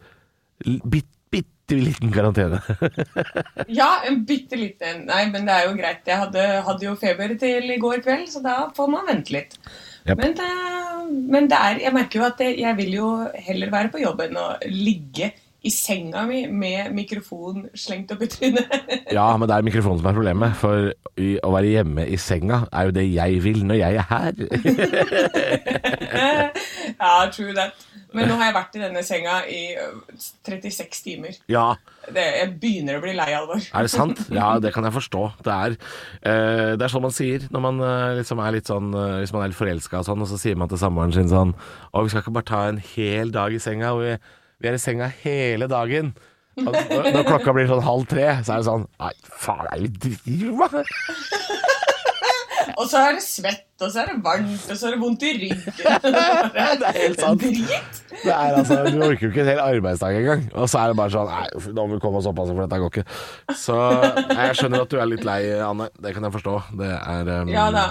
bitte, 0.65 1.11
bitte 1.29 1.75
liten 1.77 2.09
karantene. 2.15 2.57
Ja, 3.79 3.99
en 4.07 4.21
bitte 4.25 4.55
liten. 4.57 5.03
Nei, 5.09 5.25
men 5.29 5.45
det 5.45 5.53
er 5.53 5.65
jo 5.67 5.73
greit. 5.77 6.01
Jeg 6.07 6.17
hadde, 6.23 6.45
hadde 6.65 6.85
jo 6.87 6.93
feber 6.97 7.33
til 7.39 7.67
i 7.75 7.77
går 7.83 7.99
kveld, 8.05 8.29
så 8.31 8.39
da 8.41 8.55
får 8.77 8.89
man 8.93 9.05
vente 9.11 9.35
litt. 9.35 9.57
Japp. 10.07 10.21
Men, 10.23 10.37
men 11.33 11.49
det 11.51 11.59
jeg 11.83 11.95
merker 11.95 12.21
jo 12.21 12.27
at 12.29 12.43
jeg 12.45 12.77
vil 12.79 12.95
jo 12.95 13.09
heller 13.47 13.73
være 13.73 13.91
på 13.93 14.01
jobb 14.03 14.23
enn 14.27 14.39
å 14.39 14.47
ligge 14.71 15.33
i 15.65 15.71
senga 15.73 16.21
mi 16.29 16.43
med 16.53 16.93
mikrofon 16.93 17.63
slengt 17.77 18.11
opp 18.13 18.21
i 18.23 18.27
trynet. 18.31 18.67
Ja, 19.17 19.37
men 19.39 19.47
det 19.47 19.55
er 19.55 19.65
mikrofonen 19.65 19.99
som 20.01 20.09
er 20.09 20.17
problemet. 20.17 20.51
For 20.59 20.75
å 20.91 21.51
være 21.53 21.71
hjemme 21.71 22.03
i 22.11 22.17
senga 22.21 22.57
er 22.75 22.83
jo 22.89 22.95
det 22.97 23.05
jeg 23.07 23.39
vil 23.43 23.59
når 23.65 23.77
jeg 23.79 23.93
er 24.01 24.07
her. 24.11 24.33
ja, 26.99 27.13
true 27.31 27.53
that. 27.55 27.87
Men 28.15 28.29
nå 28.29 28.37
har 28.39 28.49
jeg 28.49 28.55
vært 28.55 28.77
i 28.77 28.81
denne 28.81 29.01
senga 29.05 29.35
i 29.51 29.61
36 30.15 31.01
timer. 31.05 31.37
ja, 31.51 31.67
Det, 32.07 32.23
jeg 32.23 32.53
begynner 32.61 32.99
å 32.99 33.03
bli 33.03 33.13
lei 33.17 33.27
alvor. 33.35 33.59
Er 33.59 33.87
det 33.87 33.91
sant? 33.91 34.21
Ja, 34.33 34.53
det 34.63 34.71
kan 34.75 34.87
jeg 34.87 34.95
forstå. 34.95 35.23
Det 35.43 35.53
er, 35.53 35.75
uh, 36.23 36.71
det 36.79 36.85
er 36.85 36.93
sånn 36.93 37.03
man 37.03 37.15
sier 37.15 37.47
når 37.51 37.65
man 37.67 37.83
uh, 37.83 38.15
liksom 38.19 38.41
er 38.43 38.55
litt 38.55 38.71
sånn 38.71 38.93
uh, 38.95 39.19
Hvis 39.21 39.33
man 39.35 39.43
er 39.43 39.51
litt 39.51 39.59
forelska 39.59 40.01
og 40.01 40.07
sånn, 40.07 40.23
og 40.23 40.31
så 40.31 40.39
sier 40.39 40.59
man 40.59 40.71
til 40.71 40.81
samboeren 40.81 41.15
sin 41.15 41.31
sånn 41.31 41.53
Å, 41.57 42.03
vi 42.03 42.13
skal 42.13 42.23
ikke 42.23 42.35
bare 42.37 42.51
ta 42.51 42.61
en 42.71 42.81
hel 42.95 43.33
dag 43.35 43.55
i 43.55 43.61
senga, 43.61 43.93
og 43.95 44.05
vi, 44.05 44.15
vi 44.57 44.69
er 44.69 44.77
i 44.77 44.81
senga 44.81 45.09
hele 45.21 45.69
dagen. 45.71 46.13
Og 46.57 46.73
når, 46.73 47.21
klokka 47.27 47.53
blir 47.53 47.69
sånn 47.69 47.83
halv 47.85 48.07
tre, 48.09 48.29
så 48.41 48.55
er 48.55 48.63
det 48.63 48.65
sånn 48.65 48.87
Nei, 48.97 49.11
faen, 49.29 49.67
er 49.69 49.83
vi 49.83 49.91
driver 50.01 50.79
Og 52.77 52.85
så 52.89 52.99
er 52.99 53.15
det 53.17 53.23
svett, 53.25 53.69
og 53.81 53.91
så 53.93 54.01
er 54.03 54.09
det 54.11 54.17
varmt, 54.25 54.65
og 54.69 54.77
så 54.77 54.89
er 54.89 54.95
det 54.95 54.99
vondt 55.01 55.23
i 55.25 55.29
ryggen. 55.37 55.61
Det 56.03 56.89
er 56.89 56.97
helt 56.97 57.21
sant. 57.21 57.41
Drit. 57.41 58.01
Det 58.11 58.33
er 58.33 58.57
altså, 58.57 58.77
Du 58.85 58.99
orker 59.05 59.23
jo 59.23 59.29
ikke 59.31 59.41
en 59.45 59.49
hel 59.49 59.61
arbeidsdag 59.63 60.17
engang. 60.19 60.43
Og 60.53 60.69
så 60.69 60.81
er 60.81 60.91
det 60.91 60.97
bare 60.99 61.13
sånn 61.13 61.31
Nei, 61.31 61.47
nå 61.77 61.85
må 61.87 61.95
vi 61.95 62.01
komme 62.03 62.21
oss 62.21 62.27
opp, 62.29 62.41
altså, 62.43 62.53
for 62.57 62.65
dette 62.65 62.81
går 62.83 62.93
ikke. 62.93 63.55
Så 63.63 63.77
nei, 63.77 64.49
jeg 64.49 64.59
skjønner 64.59 64.83
at 64.83 64.93
du 64.93 64.99
er 64.99 65.09
litt 65.09 65.25
lei, 65.25 65.39
Anne. 65.63 65.89
Det 65.95 66.13
kan 66.17 66.27
jeg 66.27 66.35
forstå. 66.37 66.59
Det 66.83 66.91
er 66.99 67.33
um, 67.33 67.53
Ja 67.55 67.69
da. 67.73 67.87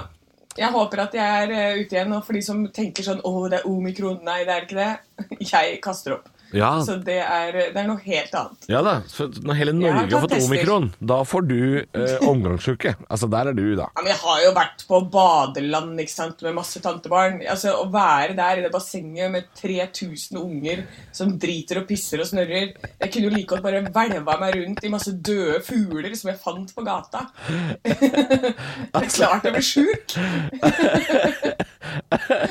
Jeg 0.56 0.72
håper 0.72 1.02
at 1.02 1.18
jeg 1.18 1.42
er 1.42 1.50
eh, 1.52 1.82
ute 1.82 1.98
igjen. 1.98 2.14
Og 2.16 2.22
for 2.24 2.38
de 2.38 2.44
som 2.44 2.62
tenker 2.72 3.04
sånn 3.04 3.20
Å, 3.26 3.34
det 3.52 3.60
er 3.60 3.68
omikron. 3.68 4.22
Nei, 4.26 4.42
det 4.48 4.54
er 4.54 4.68
ikke 4.68 4.78
det. 4.78 4.92
Jeg 5.56 5.80
kaster 5.84 6.18
opp. 6.20 6.30
Ja, 6.56 6.70
Så 6.84 6.96
det 7.04 7.18
er, 7.22 7.52
det 7.74 7.80
er 7.80 7.88
noe 7.88 8.00
helt 8.04 8.34
annet. 8.36 8.66
ja 8.72 8.80
da. 8.84 8.94
Så 9.10 9.28
når 9.44 9.58
hele 9.60 9.74
Norge 9.76 10.08
har 10.12 10.24
fått 10.24 10.36
omikron, 10.38 10.88
da 10.98 11.20
får 11.28 11.46
du 11.50 11.58
eh, 11.84 12.16
omgangsuke. 12.26 12.94
Altså, 13.08 13.28
der 13.32 13.50
er 13.52 13.56
du, 13.56 13.64
da. 13.78 13.88
Ja, 13.92 14.02
men 14.02 14.12
jeg 14.12 14.20
har 14.22 14.42
jo 14.44 14.52
vært 14.56 14.84
på 14.88 15.00
badeland 15.12 16.00
ikke 16.02 16.14
sant, 16.14 16.42
med 16.46 16.56
masse 16.56 16.80
tantebarn. 16.84 17.40
Altså, 17.44 17.74
Å 17.76 17.86
være 17.92 18.36
der 18.38 18.60
i 18.60 18.64
det 18.66 18.72
bassenget 18.74 19.32
med 19.34 19.50
3000 19.60 20.40
unger 20.40 20.84
som 21.14 21.34
driter 21.40 21.82
og 21.82 21.86
pisser 21.88 22.20
og 22.22 22.28
snørrer 22.28 22.72
Jeg 22.72 23.10
kunne 23.12 23.28
jo 23.28 23.34
like 23.34 23.50
godt 23.52 23.64
bare 23.66 23.82
hvelva 23.86 24.38
meg 24.40 24.56
rundt 24.60 24.84
i 24.86 24.92
masse 24.92 25.12
døde 25.12 25.60
fugler 25.66 26.14
som 26.16 26.30
jeg 26.32 26.40
fant 26.42 26.72
på 26.76 26.84
gata. 26.86 27.26
det 27.86 29.02
er 29.02 29.12
klart 29.12 29.46
jeg 29.46 29.54
blir 29.56 29.66
sjuk. 29.66 30.16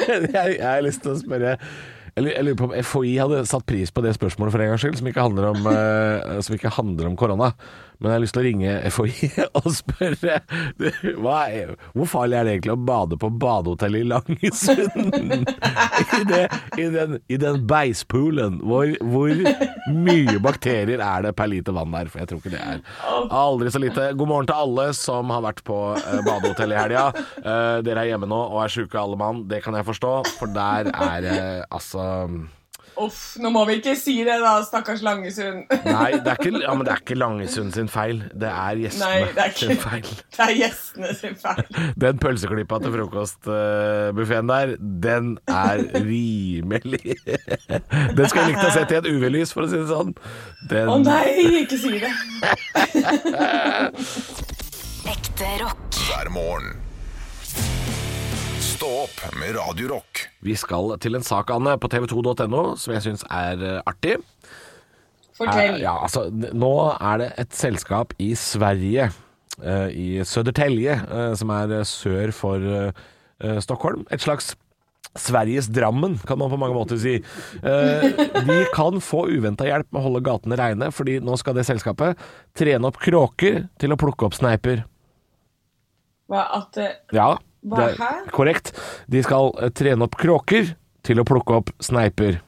jeg, 0.05 0.57
jeg 0.57 0.65
har 0.65 0.83
lyst 0.85 1.03
til 1.05 1.13
å 1.15 1.19
spørre 1.19 1.55
jeg 2.15 2.45
lurer- 2.45 2.55
på 2.55 2.67
om 2.69 2.75
FHI 2.79 3.17
hadde 3.19 3.41
satt 3.45 3.65
pris 3.67 3.91
på 3.91 4.01
det 4.05 4.13
spørsmålet 4.15 4.53
for 4.53 4.63
en 4.63 4.69
gangs 4.71 4.83
skyld, 4.85 4.95
som 5.01 5.07
ikke 5.07 5.25
handler 5.25 5.49
om, 5.49 5.65
eh, 5.67 6.41
som 6.41 6.55
ikke 6.55 6.71
handler 6.71 7.09
om 7.09 7.17
korona. 7.19 7.53
Men 7.99 8.09
jeg 8.09 8.15
har 8.15 8.23
lyst 8.23 8.35
til 8.37 8.43
å 8.43 8.45
ringe 8.45 8.75
FHI 8.95 9.29
og 9.61 9.69
spørre 9.75 10.39
er, 10.39 11.73
Hvor 11.95 12.09
farlig 12.09 12.39
er 12.39 12.47
det 12.47 12.55
egentlig 12.55 12.75
å 12.75 12.83
bade 12.87 13.19
på 13.21 13.29
badehotellet 13.41 14.03
i 14.03 14.09
Langesund? 14.11 15.49
I, 15.95 16.41
i, 16.81 16.87
den, 16.93 17.17
I 17.31 17.39
den 17.41 17.61
beispoolen. 17.69 18.59
Hvor, 18.65 18.91
hvor 19.05 19.31
mye 19.95 20.37
bakterier 20.43 21.03
er 21.03 21.27
det 21.27 21.35
per 21.37 21.51
liter 21.51 21.75
vann 21.75 21.93
der? 21.95 22.11
For 22.11 22.23
jeg 22.23 22.31
tror 22.31 22.43
ikke 22.43 22.55
det 22.55 22.63
er 22.63 22.83
aldri 23.35 23.73
så 23.73 23.81
lite. 23.81 24.11
God 24.17 24.31
morgen 24.31 24.49
til 24.49 24.65
alle 24.65 24.89
som 24.97 25.33
har 25.33 25.45
vært 25.45 25.63
på 25.65 25.79
badehotellet 25.95 26.55
badehotell 26.55 26.73
i 26.73 26.79
helga. 26.79 27.05
Uh, 27.41 27.79
dere 27.85 28.03
er 28.03 28.13
hjemme 28.13 28.29
nå 28.29 28.41
og 28.49 28.61
er 28.63 28.73
sjuke 28.73 28.99
alle 28.99 29.19
mann. 29.19 29.45
Det 29.49 29.61
kan 29.65 29.77
jeg 29.77 29.87
forstå, 29.87 30.13
for 30.39 30.51
der 30.55 30.91
er 30.91 31.25
det 31.25 31.39
altså 31.69 32.05
Uff, 33.01 33.35
nå 33.43 33.49
må 33.51 33.65
vi 33.67 33.73
ikke 33.81 33.93
si 33.99 34.13
det, 34.23 34.37
da, 34.39 34.53
stakkars 34.63 35.01
Langesund. 35.03 35.65
Nei, 35.83 36.11
det 36.23 36.31
er 36.31 36.37
ikke, 36.39 36.51
ja, 36.63 36.73
men 36.77 36.85
det 36.87 36.93
er 36.93 37.01
ikke 37.03 37.17
Langesund 37.19 37.73
sin 37.75 37.89
feil. 37.91 38.21
Det 38.31 38.47
er 38.47 38.79
gjestene 38.85 39.09
Nei, 39.11 39.33
det 39.35 39.43
er 39.45 39.55
sin 39.59 39.81
feil. 39.81 40.07
Det 40.35 40.43
er 40.45 40.53
gjestene 40.61 41.11
sin 41.17 41.35
feil. 41.39 41.63
Den 42.05 42.21
pølseklippa 42.23 42.79
til 42.83 42.93
frokostbuffeen 42.95 44.51
der, 44.51 44.73
den 44.79 45.33
er 45.51 45.83
rimelig 46.05 47.15
Den 48.17 48.27
skulle 48.29 48.45
jeg 48.45 48.53
likt 48.53 48.63
å 48.63 48.71
se 48.75 48.85
til 48.89 48.97
et 49.01 49.09
UV-lys, 49.11 49.51
for 49.55 49.65
å 49.67 49.71
si 49.71 49.79
det 49.79 49.87
sånn. 49.91 50.15
Den, 50.71 50.91
Å 50.91 50.97
nei, 51.03 51.61
ikke 51.63 51.79
si 51.79 51.99
det. 51.99 52.13
Ekte 55.15 55.51
rock. 55.61 55.99
hver 56.07 56.29
morgen. 56.33 56.71
Stå 58.65 58.89
opp 59.05 59.19
med 59.39 59.55
Radio 59.59 59.87
Rock. 59.95 60.14
Vi 60.45 60.55
skal 60.59 60.95
til 61.01 61.17
en 61.17 61.25
sak, 61.25 61.51
Anne, 61.53 61.75
på 61.81 61.89
tv2.no 61.91 62.63
som 62.79 62.95
jeg 62.95 63.05
syns 63.07 63.25
er 63.33 63.61
eh, 63.65 63.81
artig. 63.89 64.19
Fortell. 65.35 65.75
Er, 65.75 65.81
Ja, 65.83 65.97
altså, 66.05 66.27
nå 66.31 66.73
er 66.95 67.23
det 67.23 67.31
et 67.41 67.55
selskap 67.57 68.13
i 68.23 68.31
Sverige, 68.39 69.09
uh, 69.59 69.89
i 69.91 70.23
Södertälje, 70.23 70.95
uh, 71.09 71.33
som 71.35 71.51
er 71.51 71.81
sør 71.89 72.31
for 72.31 72.63
uh, 72.63 73.57
Stockholm. 73.59 74.05
Et 74.15 74.23
slags 74.23 74.53
Sveriges 75.15 75.67
Drammen, 75.67 76.17
kan 76.27 76.39
man 76.39 76.49
på 76.51 76.57
mange 76.59 76.75
måter 76.75 76.99
si. 76.99 77.15
Eh, 77.63 78.05
de 78.47 78.57
kan 78.75 78.99
få 79.01 79.25
uventa 79.31 79.67
hjelp 79.67 79.87
med 79.91 80.01
å 80.01 80.05
holde 80.09 80.23
gatene 80.27 80.59
reine, 80.59 80.91
fordi 80.91 81.21
nå 81.23 81.37
skal 81.39 81.55
det 81.55 81.65
selskapet 81.67 82.19
trene 82.57 82.89
opp 82.89 82.99
kråker 82.99 83.65
til 83.79 83.95
å 83.95 83.99
plukke 83.99 84.27
opp 84.27 84.35
sneiper. 84.35 84.83
Hva, 86.31 86.43
at, 86.57 86.71
det... 86.75 86.89
Ja, 87.15 87.35
Hva, 87.65 87.81
det 87.81 88.05
er 88.05 88.33
korrekt. 88.33 88.73
De 89.09 89.21
skal 89.25 89.51
eh, 89.59 89.71
trene 89.75 90.05
opp 90.05 90.17
kråker 90.19 90.75
til 91.05 91.21
å 91.21 91.25
plukke 91.27 91.61
opp 91.61 91.71
sneiper. 91.83 92.41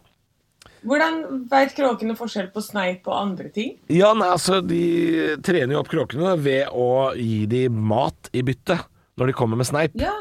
hvordan 0.87 1.45
veit 1.51 1.73
kråkene 1.75 2.15
forskjell 2.15 2.51
på 2.53 2.61
sneip 2.63 3.07
og 3.09 3.15
andre 3.17 3.49
ting? 3.53 3.75
Ja, 3.91 4.13
nei, 4.17 4.29
altså, 4.31 4.61
de 4.61 5.37
trener 5.43 5.75
jo 5.75 5.81
opp 5.81 5.91
kråkene 5.91 6.35
ved 6.39 6.69
å 6.71 7.13
gi 7.17 7.45
dem 7.49 7.81
mat 7.89 8.29
i 8.31 8.45
bytte 8.45 8.79
når 9.17 9.31
de 9.31 9.37
kommer 9.37 9.59
med 9.59 9.67
sneip. 9.67 9.97
Ja. 9.99 10.13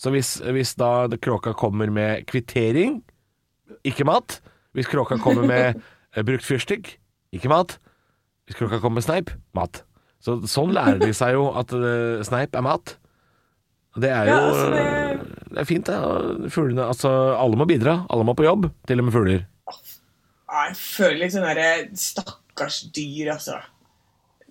Så 0.00 0.10
hvis, 0.14 0.36
hvis 0.42 0.74
da 0.78 1.06
kråka 1.22 1.54
kommer 1.58 1.90
med 1.90 2.26
kvittering, 2.30 3.02
ikke 3.86 4.06
mat. 4.06 4.40
Hvis 4.74 4.90
kråka 4.90 5.18
kommer 5.22 5.46
med 5.46 5.80
eh, 6.14 6.22
brukt 6.26 6.46
fyrstikk, 6.46 6.96
ikke 7.34 7.50
mat. 7.52 7.78
Hvis 8.46 8.58
kråka 8.58 8.80
kommer 8.80 9.00
med 9.00 9.06
sneip, 9.06 9.34
mat. 9.56 9.82
Så 10.24 10.38
sånn 10.48 10.72
lærer 10.74 11.00
de 11.02 11.12
seg 11.16 11.34
jo 11.36 11.50
at 11.52 11.72
uh, 11.76 12.22
sneip 12.24 12.56
er 12.56 12.64
mat. 12.64 12.96
Det 13.94 14.10
er 14.10 14.26
jo 14.26 14.32
Ja, 14.34 14.38
altså, 14.50 14.70
det- 14.74 15.50
det 15.54 15.58
er 15.60 15.64
fint, 15.68 15.86
det. 15.86 16.50
Fuglene 16.52 16.86
Altså, 16.88 17.10
alle 17.38 17.56
må 17.56 17.66
bidra. 17.66 18.06
Alle 18.10 18.24
må 18.24 18.34
på 18.34 18.44
jobb, 18.44 18.70
til 18.86 18.98
og 18.98 19.04
med 19.04 19.14
fugler. 19.14 19.44
Jeg 20.54 20.74
føler 20.78 21.18
litt 21.18 21.32
sånn 21.34 21.46
derre 21.46 21.88
Stakkars 21.98 22.82
dyr, 22.94 23.32
altså. 23.34 23.60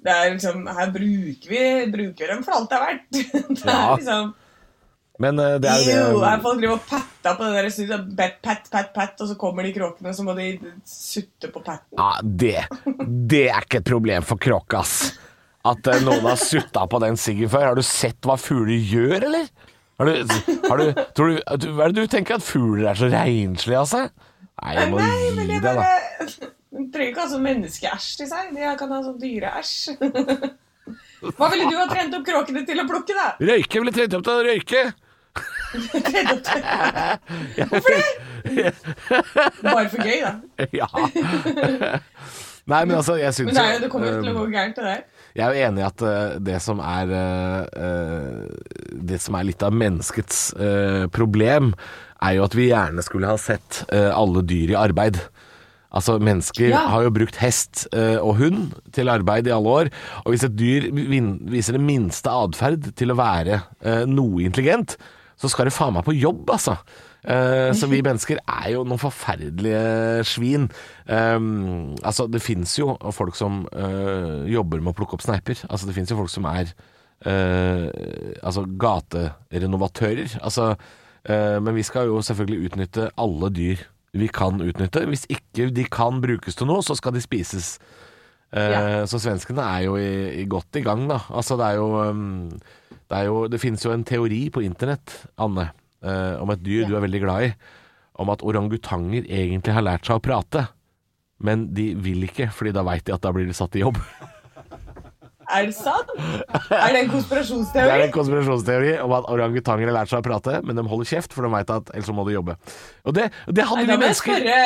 Det 0.04 0.12
er 0.12 0.32
liksom, 0.34 0.66
Her 0.68 0.90
bruker 0.92 1.50
vi 1.50 1.92
bruker 1.92 2.28
dem 2.34 2.44
for 2.44 2.52
alt 2.58 2.70
det 2.70 2.80
er 2.80 2.88
verdt. 2.88 3.12
Det 3.64 3.68
er 3.68 3.72
Ja. 3.72 3.96
liksom 3.96 4.34
Men 5.20 5.40
eh, 5.40 5.58
det 5.62 5.70
er 5.70 5.84
Jo, 5.86 6.18
jo 6.18 6.22
det 6.24 6.42
folk 6.42 6.58
driver 6.60 6.74
og 6.74 6.88
patter 6.90 7.36
på 7.38 7.50
det 7.54 7.88
der 7.88 8.08
pat, 8.18 8.40
pat, 8.42 8.70
pat, 8.72 8.94
pat, 8.96 9.22
og 9.22 9.28
så 9.30 9.36
kommer 9.40 9.64
de 9.64 9.72
kråkene, 9.76 10.10
så 10.18 10.24
må 10.26 10.34
de 10.36 10.48
sutte 10.90 11.52
på 11.54 11.62
patten. 11.64 11.96
Ja, 12.00 12.20
det, 12.24 12.66
det 13.30 13.44
er 13.52 13.62
ikke 13.62 13.78
et 13.84 13.86
problem 13.92 14.24
for 14.24 14.42
kråke, 14.42 14.80
ass. 14.82 15.14
At 15.64 15.88
eh, 15.88 16.02
noen 16.04 16.26
har 16.28 16.40
sutta 16.40 16.84
på 16.92 17.00
den 17.04 17.16
siggen 17.20 17.52
før. 17.52 17.70
Har 17.72 17.78
du 17.80 17.86
sett 17.88 18.20
hva 18.28 18.36
fugler 18.40 18.76
gjør, 18.76 19.30
eller? 19.30 19.48
Har 20.02 20.10
du, 20.10 20.34
har 20.68 20.82
du, 20.82 21.02
tror 21.16 21.30
du, 21.30 21.68
hva 21.78 21.86
er 21.86 21.94
det 21.94 22.04
du 22.04 22.10
tenker 22.12 22.36
at 22.40 22.44
fugler 22.44 22.90
er 22.92 22.98
så 23.00 23.08
renslige 23.14 23.80
av 23.80 23.88
seg? 23.88 24.10
Nei, 24.64 24.74
jeg 24.80 24.90
må 24.92 25.00
Nei, 25.00 25.14
gi 25.14 25.46
det 25.48 25.62
deg, 25.64 25.80
da. 25.80 25.84
De 26.74 26.84
trenger 26.90 27.12
ikke 27.12 27.22
ha 27.22 27.30
sånn 27.30 27.46
menneskeæsj 27.46 28.10
i 28.26 28.28
seg. 28.32 28.52
De 28.58 28.74
kan 28.80 28.92
ha 28.96 29.00
sånn 29.06 29.20
dyreæsj. 29.22 29.76
Hva 31.38 31.48
ville 31.54 31.70
du 31.70 31.78
ha 31.78 31.88
trent 31.88 32.18
opp 32.18 32.26
kråkene 32.28 32.66
til 32.68 32.84
å 32.84 32.88
plukke, 32.90 33.16
da? 33.16 33.28
Røyke 33.40 33.80
ville 33.80 33.94
trent 33.96 34.18
opp 34.18 34.26
til 34.28 34.34
å 34.34 34.44
røyke. 34.50 34.82
Hvorfor 37.70 37.90
det? 37.94 38.74
Bare 39.64 39.88
for 39.90 40.04
gøy, 40.04 40.20
da. 40.26 40.34
Ja. 40.76 40.90
Nei, 42.64 42.86
men 42.86 42.96
altså, 42.98 43.16
jeg 43.20 43.34
syns 43.36 43.50
Men 43.50 43.58
det, 43.58 43.64
er 43.64 43.82
det 43.84 43.90
kommer 43.92 44.12
jo 44.12 44.20
til 44.22 44.32
å 44.32 44.36
gå 44.38 44.46
gærent, 44.54 44.78
det 44.78 44.84
der. 44.88 45.02
Jeg 45.34 45.44
er 45.48 45.56
jo 45.56 45.66
enig 45.66 45.82
i 45.82 45.88
at 45.88 46.02
eh, 46.06 46.34
det 46.46 46.60
som 46.62 46.82
er 46.86 47.10
eh, 47.18 47.86
eh, 47.86 48.98
Det 49.10 49.18
som 49.22 49.38
er 49.40 49.48
litt 49.48 49.64
av 49.66 49.74
menneskets 49.74 50.42
problem, 51.14 51.72
er 52.24 52.36
jo 52.38 52.44
at 52.46 52.54
vi 52.56 52.70
gjerne 52.70 53.04
skulle 53.04 53.28
ha 53.28 53.40
sett 53.42 53.82
alle 53.92 54.44
dyr 54.48 54.72
i 54.72 54.78
arbeid. 54.80 55.18
Altså, 55.94 56.16
mennesker 56.24 56.70
Ja. 56.72 56.86
har 56.94 57.04
jo 57.04 57.12
brukt 57.14 57.36
hest 57.42 57.84
og 57.94 58.38
hund 58.40 58.72
til 58.96 59.12
arbeid 59.12 59.50
i 59.50 59.54
alle 59.54 59.74
år, 59.82 59.90
og 60.24 60.32
hvis 60.32 60.46
et 60.48 60.56
dyr 60.56 60.88
viser 61.52 61.76
det 61.76 61.84
minste 61.84 62.32
atferd 62.32 62.94
til 62.96 63.12
å 63.12 63.18
være 63.20 63.60
noe 64.08 64.46
intelligent, 64.46 64.96
så 65.36 65.52
skal 65.52 65.68
det 65.68 65.76
faen 65.76 65.94
meg 65.98 66.08
på 66.08 66.16
jobb, 66.16 66.48
altså. 66.56 66.78
Eh, 67.24 67.72
så 67.76 67.88
vi 67.88 68.02
mennesker 68.04 68.42
er 68.42 68.74
jo 68.74 68.84
noen 68.84 69.00
forferdelige 69.00 70.24
svin. 70.28 70.68
Um, 71.08 71.96
altså, 72.04 72.28
det 72.28 72.44
fins 72.44 72.76
jo 72.80 72.98
folk 73.16 73.38
som 73.40 73.64
uh, 73.72 74.44
jobber 74.50 74.84
med 74.84 74.92
å 74.92 74.98
plukke 74.98 75.16
opp 75.16 75.24
sneiper. 75.24 75.62
Altså, 75.70 75.88
det 75.88 75.96
fins 75.96 76.12
jo 76.12 76.20
folk 76.20 76.32
som 76.34 76.48
er 76.52 76.74
uh, 77.24 77.88
altså 78.44 78.66
gaterenovatører. 78.68 80.38
Altså, 80.44 80.74
uh, 80.76 81.58
men 81.64 81.78
vi 81.78 81.86
skal 81.88 82.12
jo 82.12 82.20
selvfølgelig 82.26 82.70
utnytte 82.70 83.10
alle 83.16 83.52
dyr 83.56 83.90
vi 84.14 84.28
kan 84.30 84.60
utnytte. 84.62 85.08
Hvis 85.10 85.24
ikke 85.32 85.72
de 85.74 85.88
kan 85.90 86.20
brukes 86.22 86.60
til 86.60 86.68
noe, 86.70 86.84
så 86.86 86.94
skal 87.00 87.16
de 87.16 87.24
spises. 87.24 87.78
Ja. 88.54 89.08
Så 89.10 89.18
svenskene 89.18 89.64
er 89.66 89.88
jo 89.88 89.96
i, 89.98 90.44
i 90.44 90.44
godt 90.46 90.78
i 90.78 90.84
gang, 90.86 91.08
da. 91.10 91.24
Altså, 91.34 91.56
det 91.58 91.72
er 91.72 91.80
jo 91.80 91.88
um, 92.12 92.52
Det, 92.92 93.18
er 93.18 93.24
jo, 93.26 93.48
det 93.50 93.58
finnes 93.58 93.82
jo 93.82 93.90
en 93.90 94.04
teori 94.06 94.44
på 94.54 94.62
internett, 94.62 95.16
Anne, 95.42 95.72
eh, 96.04 96.36
om 96.42 96.52
et 96.54 96.64
dyr 96.64 96.88
du 96.90 96.96
er 96.98 97.06
veldig 97.06 97.24
glad 97.24 97.48
i, 97.48 97.52
om 98.22 98.30
at 98.30 98.44
orangutanger 98.46 99.26
egentlig 99.26 99.74
har 99.76 99.86
lært 99.86 100.08
seg 100.08 100.20
å 100.20 100.24
prate. 100.24 100.68
Men 101.44 101.68
de 101.76 101.92
vil 102.00 102.28
ikke, 102.28 102.52
fordi 102.54 102.76
da 102.76 102.86
veit 102.88 103.08
de 103.08 103.16
at 103.16 103.24
da 103.24 103.34
blir 103.36 103.50
de 103.50 103.58
satt 103.58 103.76
i 103.80 103.84
jobb. 103.84 103.98
Er 105.54 105.68
det 105.70 105.76
sant? 105.78 106.10
Er 106.74 106.96
det 106.96 107.04
en 107.04 107.12
Det 107.14 107.84
er 107.84 108.04
en 108.08 108.14
konspirasjonsteori 108.14 108.94
om 109.04 109.14
at 109.18 109.28
orangutanger 109.30 109.90
har 109.90 109.96
lært 110.00 110.12
seg 110.12 110.24
å 110.24 110.26
prate, 110.26 110.60
men 110.66 110.78
de 110.80 110.86
holder 110.90 111.10
kjeft, 111.12 111.36
for 111.36 111.46
de 111.46 111.52
veit 111.54 111.74
at 111.74 111.92
ellers 111.94 112.12
må 112.16 112.26
de 112.28 112.36
jobbe. 112.36 112.56
Og 113.06 113.16
det, 113.18 113.30
det 113.48 113.68
hadde 113.70 113.84
Nei, 113.84 113.86
vi 113.86 113.94
jeg 113.94 114.02
mennesker 114.04 114.40
spørre 114.40 114.58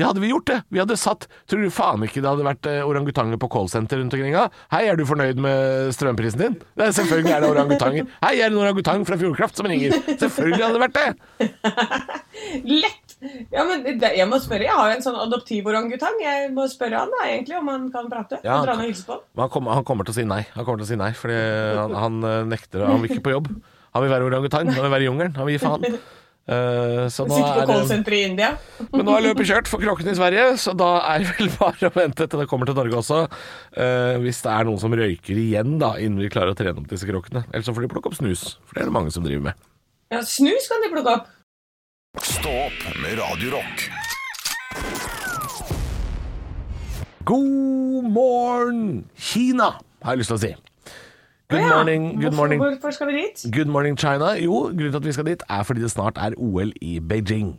Det 0.00 0.08
hadde 0.08 0.24
vi 0.24 0.32
gjort, 0.32 0.46
det. 0.50 0.58
Vi 0.74 0.82
hadde 0.82 0.98
satt 0.98 1.28
Tror 1.48 1.62
du 1.64 1.70
faen 1.72 2.04
ikke 2.06 2.22
det 2.24 2.30
hadde 2.30 2.46
vært 2.46 2.68
eh, 2.70 2.80
orangutanger 2.86 3.40
på 3.40 3.50
callsenter 3.52 4.02
rundt 4.02 4.16
omkring? 4.16 4.36
Hei, 4.74 4.82
er 4.90 4.98
du 4.98 5.04
fornøyd 5.08 5.40
med 5.42 5.92
strømprisen 5.96 6.44
din? 6.44 6.58
Det 6.76 6.88
er, 6.88 6.96
selvfølgelig 6.98 7.34
er 7.34 7.44
det 7.44 7.52
orangutanger. 7.54 8.08
Hei, 8.24 8.34
er 8.36 8.48
det 8.48 8.52
en 8.52 8.62
orangutang 8.64 9.06
fra 9.08 9.20
Fjordkraft 9.20 9.60
som 9.60 9.70
ringer? 9.70 9.96
Selvfølgelig 10.10 10.64
hadde 10.64 10.74
det 10.76 10.84
vært 10.88 10.98
det! 10.98 11.08
Lett! 12.82 13.07
Ja, 13.50 13.64
men 13.66 13.82
det, 13.98 14.12
jeg 14.14 14.26
må 14.30 14.38
spørre. 14.42 14.66
Jeg 14.68 14.74
har 14.78 14.92
jo 14.92 14.96
en 14.98 15.04
sånn 15.04 15.16
adoptiv 15.18 15.66
orangutang. 15.70 16.20
Jeg 16.22 16.52
må 16.54 16.68
spørre 16.70 17.00
han 17.02 17.14
da, 17.14 17.24
egentlig 17.26 17.56
om 17.58 17.70
han 17.72 17.88
kan 17.94 18.10
prate. 18.12 18.38
Ja, 18.44 18.60
han 18.60 18.68
kan- 18.68 18.84
han. 18.84 19.50
Kommer, 19.50 19.74
han 19.74 19.84
kommer 19.88 20.06
til 20.06 20.14
å 20.14 20.18
si 20.20 20.26
nei. 20.28 20.44
Han 20.54 20.64
kommer 20.64 20.84
til 20.84 20.86
å 20.86 20.92
si 20.92 21.00
nei, 21.00 21.10
fordi 21.18 21.40
han, 21.78 21.96
han 22.04 22.22
eh, 22.22 22.44
nekter 22.54 22.86
Han 22.86 23.02
vil 23.02 23.10
ikke 23.10 23.26
på 23.26 23.34
jobb. 23.34 23.50
Han 23.96 24.04
vil 24.04 24.14
være 24.14 24.30
orangutang. 24.30 24.70
Han 24.70 24.84
vil 24.86 24.94
være 24.94 25.06
i 25.06 25.10
jungelen. 25.10 25.34
Han 25.36 25.48
vil 25.48 25.58
gi 25.58 25.64
faen. 25.64 25.98
Uh, 26.48 27.04
så 27.12 27.26
nå 27.28 27.36
er 27.36 27.66
det 27.68 28.14
i 28.16 28.22
India. 28.24 28.54
Men 28.94 29.04
nå 29.04 29.16
er 29.18 29.24
løpet 29.26 29.50
kjørt 29.50 29.68
for 29.68 29.82
kråkene 29.84 30.14
i 30.14 30.16
Sverige, 30.16 30.44
så 30.56 30.72
da 30.72 30.94
er 31.10 31.20
det 31.26 31.34
vel 31.36 31.50
bare 31.58 31.90
å 31.90 31.92
vente 31.92 32.24
til 32.24 32.40
det 32.40 32.46
kommer 32.48 32.70
til 32.70 32.78
Norge 32.78 32.96
også. 33.02 33.18
Uh, 33.76 34.16
hvis 34.22 34.40
det 34.46 34.54
er 34.54 34.64
noen 34.64 34.80
som 34.80 34.94
røyker 34.96 35.36
igjen, 35.36 35.74
da, 35.82 35.90
innen 36.00 36.22
vi 36.24 36.30
klarer 36.32 36.54
å 36.54 36.56
trene 36.56 36.80
opp 36.80 36.88
disse 36.88 37.04
kråkene. 37.08 37.44
Ellers 37.52 37.68
så 37.68 37.74
får 37.76 37.84
de 37.84 37.90
plukke 37.92 38.08
opp 38.08 38.16
snus, 38.16 38.54
for 38.64 38.78
det 38.78 38.86
er 38.86 38.88
det 38.88 38.96
mange 38.96 39.12
som 39.12 39.26
driver 39.28 39.50
med. 39.50 39.68
Ja, 40.08 40.22
snus 40.24 40.70
kan 40.72 40.80
de 40.80 40.88
plukke 40.94 41.18
opp. 41.18 41.28
Stå 42.22 42.50
opp 42.50 42.80
med 43.02 43.18
Radio 43.18 43.50
Rock. 43.52 43.82
God 47.24 48.08
morgen, 48.10 49.06
Kina, 49.16 49.62
har 50.02 50.16
jeg 50.16 50.18
lyst 50.18 50.32
til 50.32 50.38
å 50.38 50.40
si. 50.42 50.50
Good 51.48 51.62
morning, 51.62 52.08
good 52.22 52.34
morning. 52.34 52.62
Hvorfor 52.62 52.90
skal 52.96 53.12
vi 53.12 53.20
dit? 53.20 53.44
Good 53.54 53.70
morning 53.70 53.94
China. 53.98 54.32
Jo, 54.34 54.64
grunnen 54.72 54.90
til 54.90 55.00
at 55.00 55.06
vi 55.06 55.14
skal 55.14 55.28
dit 55.30 55.44
er 55.48 55.62
fordi 55.62 55.84
det 55.84 55.92
snart 55.92 56.18
er 56.18 56.34
OL 56.36 56.72
i 56.82 56.98
Beijing. 56.98 57.54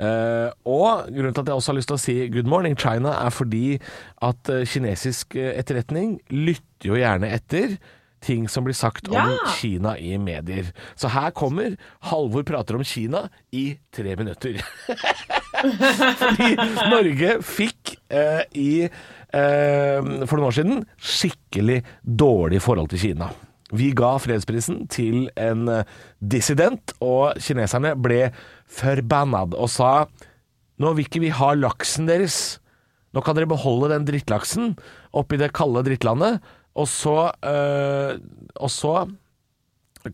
Uh, 0.00 0.48
og 0.64 1.12
grunnen 1.12 1.34
til 1.34 1.44
at 1.44 1.52
jeg 1.52 1.60
også 1.60 1.72
har 1.72 1.80
lyst 1.80 1.92
til 1.92 1.98
å 1.98 2.04
si 2.06 2.16
good 2.32 2.48
morning 2.48 2.78
China, 2.80 3.12
er 3.26 3.32
fordi 3.32 3.78
at 4.24 4.52
eh, 4.52 4.64
kinesisk 4.68 5.36
eh, 5.36 5.52
etterretning 5.60 6.18
lytter 6.32 6.92
jo 6.92 6.98
gjerne 7.00 7.30
etter 7.32 7.76
ting 8.24 8.46
som 8.48 8.66
blir 8.66 8.76
sagt 8.76 9.08
om 9.08 9.36
Kina 9.58 9.96
i 9.98 10.16
medier. 10.18 10.72
Så 10.94 11.10
her 11.12 11.32
kommer 11.36 11.76
Halvor 12.10 12.46
prater 12.46 12.78
om 12.78 12.84
Kina 12.84 13.26
i 13.52 13.78
tre 13.94 14.16
minutter. 14.18 14.60
fordi 16.20 16.52
Norge 16.90 17.36
fikk 17.46 17.96
eh, 18.12 18.44
i 18.56 18.70
eh, 18.86 20.12
for 20.28 20.36
noen 20.36 20.48
år 20.50 20.56
siden 20.58 20.86
skikkelig 21.00 21.82
dårlig 22.02 22.62
forhold 22.64 22.92
til 22.92 23.02
Kina. 23.08 23.30
Vi 23.74 23.90
ga 23.98 24.12
fredsprisen 24.22 24.84
til 24.92 25.26
en 25.34 25.66
eh, 25.72 25.88
dissident, 26.20 26.94
og 27.02 27.38
kineserne 27.42 27.96
ble 27.98 28.30
forbannad 28.70 29.56
og 29.58 29.70
sa 29.72 30.06
nå 30.76 30.92
vil 30.92 31.06
ikke 31.08 31.22
vi 31.24 31.32
ha 31.32 31.54
laksen 31.56 32.08
deres. 32.08 32.58
Nå 33.16 33.22
kan 33.24 33.36
dere 33.36 33.48
beholde 33.48 33.88
den 33.94 34.04
drittlaksen 34.08 34.74
oppi 35.16 35.38
det 35.40 35.54
kalde 35.56 35.86
drittlandet, 35.86 36.42
og 36.76 36.88
så, 36.90 37.16
eh, 37.46 38.18
og 38.60 38.72
så 38.72 39.06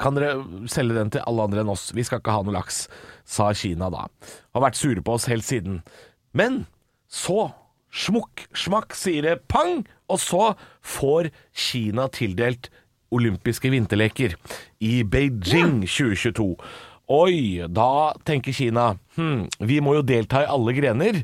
kan 0.01 0.17
dere 0.17 0.69
selge 0.73 0.97
den 0.97 1.11
til 1.13 1.25
alle 1.29 1.49
andre 1.49 1.63
enn 1.63 1.73
oss. 1.73 1.91
Vi 1.93 2.05
skal 2.07 2.23
ikke 2.23 2.35
ha 2.37 2.45
noe 2.47 2.55
laks, 2.55 2.87
sa 3.29 3.51
Kina 3.57 3.91
da. 3.93 4.07
Har 4.55 4.65
vært 4.65 4.79
sure 4.81 5.03
på 5.05 5.17
oss 5.19 5.29
helt 5.29 5.45
siden. 5.45 5.83
Men 6.33 6.65
så, 7.13 7.51
smukk, 7.93 8.47
smakk, 8.57 8.97
sier 8.97 9.27
det 9.27 9.43
pang, 9.53 9.83
og 10.09 10.23
så 10.23 10.55
får 10.81 11.29
Kina 11.53 12.09
tildelt 12.13 12.71
olympiske 13.13 13.69
vinterleker 13.73 14.39
i 14.81 15.03
Beijing 15.05 15.83
2022. 15.85 16.55
Oi, 17.13 17.61
da 17.69 18.15
tenker 18.25 18.55
Kina 18.57 18.95
hm, 19.19 19.49
vi 19.69 19.81
må 19.85 19.99
jo 19.99 20.05
delta 20.07 20.45
i 20.45 20.49
alle 20.49 20.73
grener. 20.77 21.19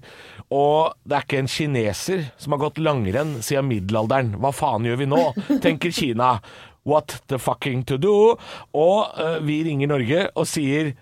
Og 0.54 0.94
det 1.04 1.16
er 1.16 1.26
ikke 1.26 1.42
en 1.42 1.50
kineser 1.52 2.24
som 2.40 2.54
har 2.54 2.62
gått 2.62 2.80
langrenn 2.80 3.37
siden 3.44 3.68
middelalderen. 3.68 4.34
Hva 4.40 4.52
faen 4.56 4.87
gjør 4.88 5.02
vi 5.02 5.11
nå? 5.11 5.20
tenker 5.64 5.92
Kina. 5.94 6.38
What 6.88 7.18
the 7.28 7.37
fucking 7.42 7.84
to 7.90 7.98
do? 8.00 8.14
Og 8.72 9.20
uh, 9.20 9.38
vi 9.44 9.61
ringer 9.66 9.90
Norge 9.90 10.24
og 10.32 10.48
sier 10.48 10.94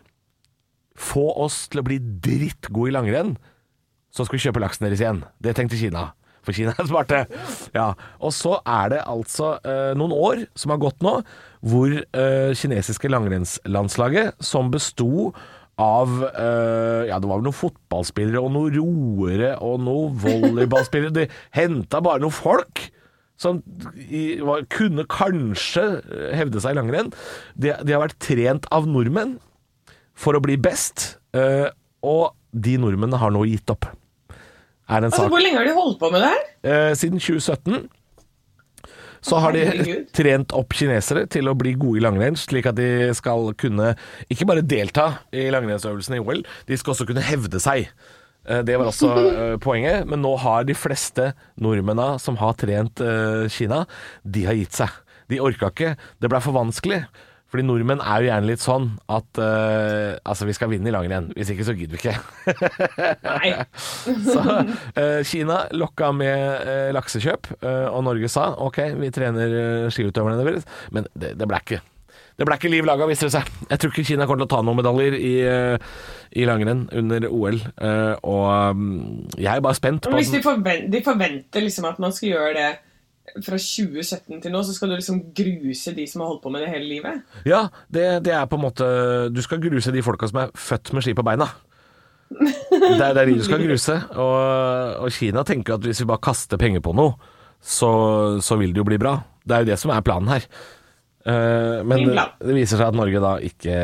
få 0.96 1.28
oss 1.44 1.66
til 1.70 1.82
å 1.82 1.86
bli 1.86 1.98
drittgode 2.00 2.90
i 2.90 2.94
langrenn, 2.96 3.34
så 4.10 4.24
skal 4.24 4.38
vi 4.38 4.46
kjøpe 4.46 4.62
laksen 4.64 4.86
deres 4.86 5.02
igjen. 5.02 5.20
Det 5.44 5.52
tenkte 5.58 5.78
Kina. 5.78 6.08
For 6.46 6.56
Kina 6.56 6.72
er 6.78 6.88
smarte. 6.88 7.24
Ja. 7.74 7.90
Og 8.22 8.32
så 8.34 8.56
er 8.62 8.94
det 8.94 9.02
altså 9.04 9.56
uh, 9.60 9.92
noen 9.98 10.14
år 10.14 10.46
som 10.58 10.72
har 10.72 10.80
gått 10.82 11.04
nå, 11.04 11.18
hvor 11.66 11.92
uh, 11.92 12.50
kinesiske 12.56 13.10
langrennslandslaget, 13.12 14.38
som 14.40 14.72
besto 14.72 15.34
av 15.76 16.12
uh, 16.24 17.04
Ja, 17.08 17.18
det 17.20 17.28
var 17.28 17.38
vel 17.38 17.46
noen 17.48 17.56
fotballspillere 17.56 18.40
og 18.40 18.52
noen 18.54 18.76
roere 18.78 19.54
og 19.64 19.80
noen 19.84 20.14
volleyballspillere. 20.22 21.14
De 21.14 21.26
henta 21.56 22.00
bare 22.04 22.22
noen 22.24 22.34
folk 22.34 22.86
som 23.36 23.60
i, 24.00 24.38
var, 24.40 24.64
kunne 24.72 25.04
kanskje 25.12 25.82
eh, 26.00 26.30
hevde 26.38 26.62
seg 26.64 26.72
i 26.72 26.78
langrenn. 26.78 27.10
De, 27.52 27.74
de 27.84 27.92
har 27.92 28.00
vært 28.06 28.16
trent 28.24 28.64
av 28.72 28.88
nordmenn 28.88 29.36
for 30.16 30.38
å 30.38 30.40
bli 30.40 30.56
best, 30.56 31.18
uh, 31.36 31.68
og 32.00 32.32
de 32.56 32.78
nordmennene 32.80 33.20
har 33.20 33.34
nå 33.34 33.44
gitt 33.44 33.68
opp. 33.74 33.90
Er 34.88 35.02
en 35.04 35.10
Altså, 35.10 35.26
hvor 35.28 35.42
lenge 35.42 35.60
har 35.60 35.68
de 35.68 35.74
holdt 35.76 35.98
på 36.00 36.08
med 36.14 36.24
det 36.24 36.32
her? 36.32 36.48
Uh, 36.64 36.92
Siden 36.96 37.20
2017 37.20 37.90
så 39.26 39.40
har 39.42 39.56
de 39.56 39.96
trent 40.14 40.52
opp 40.56 40.76
kinesere 40.78 41.24
til 41.32 41.50
å 41.50 41.56
bli 41.58 41.74
gode 41.78 42.00
i 42.00 42.04
langrenn, 42.04 42.38
slik 42.38 42.68
at 42.70 42.78
de 42.78 43.10
skal 43.18 43.50
kunne 43.58 43.92
ikke 44.32 44.46
bare 44.48 44.62
delta 44.62 45.08
i 45.34 45.48
langrennsøvelsene 45.54 46.20
i 46.20 46.22
OL, 46.22 46.44
de 46.68 46.78
skal 46.78 46.94
også 46.94 47.08
kunne 47.08 47.24
hevde 47.26 47.60
seg. 47.62 47.88
Eh, 48.46 48.62
Det 48.66 48.76
var 48.78 48.92
også 48.92 49.10
eh, 49.42 49.56
poenget, 49.62 50.06
men 50.06 50.22
nå 50.22 50.36
har 50.44 50.66
de 50.68 50.76
fleste 50.78 51.32
nordmennene 51.58 52.20
som 52.22 52.38
har 52.42 52.54
trent 52.60 53.02
eh, 53.02 53.46
Kina, 53.52 53.84
de 54.22 54.46
har 54.46 54.58
gitt 54.58 54.78
seg. 54.78 55.02
De 55.26 55.40
orka 55.42 55.72
ikke. 55.72 55.96
Det 56.22 56.28
blei 56.30 56.38
for 56.44 56.54
vanskelig. 56.54 57.00
Fordi 57.46 57.62
nordmenn 57.62 58.02
er 58.02 58.22
jo 58.22 58.26
gjerne 58.30 58.48
litt 58.48 58.62
sånn 58.62 58.86
at 59.12 59.38
uh, 59.38 60.18
altså, 60.26 60.48
vi 60.48 60.54
skal 60.56 60.70
vinne 60.72 60.90
i 60.90 60.94
langrenn. 60.94 61.28
Hvis 61.36 61.52
ikke, 61.54 61.66
så 61.68 61.76
gidder 61.78 61.94
vi 61.94 62.02
ikke. 62.02 62.16
Nei. 63.22 63.52
Så 64.26 64.42
uh, 64.42 65.20
Kina 65.26 65.62
lokka 65.76 66.10
med 66.16 66.66
uh, 66.66 66.88
laksekjøp, 66.96 67.52
og 67.62 68.00
Norge 68.06 68.30
sa 68.30 68.48
ok, 68.62 68.80
vi 68.98 69.10
trener 69.14 69.90
skiutøverne 69.94 70.40
deres, 70.40 70.66
men 70.94 71.06
det, 71.14 71.36
det 71.38 71.48
ble 71.48 71.60
ikke. 71.62 71.78
Det 72.36 72.44
ble 72.44 72.56
ikke 72.58 72.70
liv 72.72 72.84
laga, 72.84 73.06
viser 73.08 73.30
det 73.30 73.36
seg. 73.38 73.50
Jeg 73.70 73.80
tror 73.80 73.94
ikke 73.94 74.06
Kina 74.10 74.26
kommer 74.28 74.42
til 74.42 74.48
å 74.50 74.54
ta 74.56 74.64
noen 74.66 74.80
medaljer 74.80 75.14
i, 75.16 75.34
i 76.36 76.48
langrenn 76.48 76.84
under 76.92 77.28
OL. 77.30 77.62
og 78.28 78.76
mm, 78.76 79.38
jeg 79.38 79.52
er 79.54 79.64
bare 79.64 79.78
spent 79.78 80.04
på 80.04 80.12
Men 80.12 80.20
hvis 80.20 80.34
de, 80.34 80.42
forventer, 80.44 80.90
de 80.92 81.00
forventer 81.06 81.64
liksom 81.64 81.88
at 81.88 82.02
man 82.02 82.12
skal 82.12 82.34
gjøre 82.34 82.52
det 82.58 82.68
fra 83.34 83.58
2017 83.58 84.40
til 84.42 84.54
nå, 84.54 84.62
så 84.64 84.74
skal 84.76 84.90
du 84.90 84.96
liksom 84.96 85.20
gruse 85.36 85.94
de 85.96 86.06
som 86.08 86.22
har 86.22 86.32
holdt 86.32 86.42
på 86.44 86.52
med 86.54 86.64
det 86.64 86.72
hele 86.72 86.88
livet? 86.88 87.38
Ja, 87.48 87.66
det, 87.92 88.06
det 88.26 88.34
er 88.36 88.48
på 88.50 88.58
en 88.58 88.66
måte 88.66 88.88
Du 89.34 89.42
skal 89.44 89.62
gruse 89.62 89.94
de 89.94 90.04
folka 90.04 90.28
som 90.30 90.44
er 90.44 90.52
født 90.54 90.92
med 90.96 91.06
ski 91.06 91.16
på 91.16 91.24
beina. 91.26 91.48
Det 92.30 93.00
er, 93.00 93.14
det 93.14 93.22
er 93.22 93.28
de 93.28 93.38
du 93.38 93.44
skal 93.46 93.62
gruse. 93.62 93.96
Og, 94.18 94.38
og 95.06 95.12
Kina 95.14 95.44
tenker 95.46 95.76
at 95.76 95.86
hvis 95.86 96.02
vi 96.02 96.08
bare 96.10 96.24
kaster 96.26 96.60
penger 96.60 96.82
på 96.84 96.94
noe, 96.96 97.16
så, 97.62 97.90
så 98.42 98.58
vil 98.60 98.74
det 98.74 98.82
jo 98.82 98.88
bli 98.88 98.98
bra. 99.00 99.18
Det 99.46 99.54
er 99.54 99.64
jo 99.64 99.70
det 99.70 99.78
som 99.80 99.92
er 99.94 100.04
planen 100.06 100.30
her. 100.34 100.46
Eh, 101.26 101.80
men 101.82 102.12
det, 102.14 102.54
viser 102.54 102.78
seg 102.78 102.92
at 102.92 102.96
Norge 102.96 103.22
da 103.22 103.32
ikke 103.42 103.78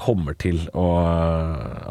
kommer 0.00 0.36
til 0.40 0.62
å 0.72 0.86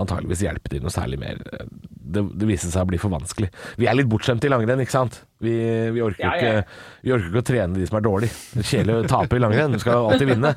antageligvis 0.02 0.42
hjelpe 0.48 0.72
til 0.74 0.82
noe 0.82 0.94
særlig 0.94 1.20
mer. 1.22 1.42
det, 1.46 2.24
det 2.34 2.48
viser 2.50 2.72
seg 2.74 2.88
å 2.88 2.90
bli 2.90 3.00
for 3.02 3.14
vanskelig. 3.14 3.52
Vi 3.78 3.86
er 3.90 3.98
litt 3.98 4.10
bortskjemte 4.10 4.50
i 4.50 4.52
langrenn, 4.54 4.82
ikke 4.82 4.96
sant? 4.96 5.20
Vi, 5.44 5.54
vi, 5.94 6.02
orker 6.02 6.24
Ja, 6.24 6.32
ja. 6.34 6.38
Ikke, 6.40 6.80
vi 7.06 7.14
orker 7.14 7.30
ikke 7.30 7.44
å 7.44 7.48
trene 7.52 7.78
de 7.78 7.90
som 7.90 8.00
er 8.00 8.08
dårlige. 8.08 8.40
Det 8.56 8.64
er 8.64 8.70
kjedelig 8.72 8.96
å 8.96 9.12
tape 9.12 9.38
i 9.38 9.44
langrenn. 9.44 9.76
Du 9.76 9.84
skal 9.84 10.08
alltid 10.08 10.32
vinne. 10.34 10.54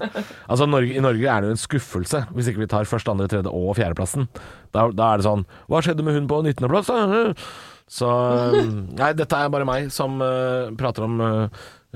Altså, 0.51 0.71
Norge, 0.71 0.95
I 0.97 1.05
Norge 1.05 1.35
er 1.35 1.45
det 1.45 1.51
jo 1.51 1.59
en 1.59 1.61
skuffelse 1.67 2.23
hvis 2.33 2.49
ikke 2.51 2.65
vi 2.65 2.71
tar 2.73 2.89
første, 2.89 3.13
andre, 3.13 3.29
tredje 3.29 3.53
og 3.53 3.75
fjerdeplassen. 3.77 4.31
Da, 4.73 4.87
da 4.95 5.11
er 5.11 5.21
det 5.21 5.27
sånn 5.27 5.45
Hva 5.69 5.83
skjedde 5.85 6.07
med 6.07 6.17
hun 6.17 6.31
på 6.31 6.41
19.-plass? 6.47 6.91
Så 7.91 8.07
Nei, 9.01 9.13
dette 9.19 9.37
er 9.37 9.51
bare 9.53 9.67
meg 9.69 9.91
som 9.95 10.21
uh, 10.23 10.71
prater 10.79 11.03
om 11.09 11.21
eh, 11.27 11.45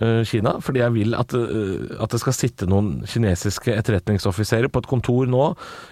eh, 0.02 0.22
Kina, 0.26 0.57
fordi 0.64 0.83
jeg 0.83 0.92
vil 0.96 1.14
at, 1.14 1.35
eh, 1.38 1.94
at 2.02 2.11
det 2.11 2.20
skal 2.22 2.35
sitte 2.35 2.66
noen 2.70 3.04
kinesiske 3.07 3.70
etterretningsoffiserer 3.78 4.68
på 4.74 4.83
et 4.83 4.90
kontor 4.90 5.30
nå 5.30 5.44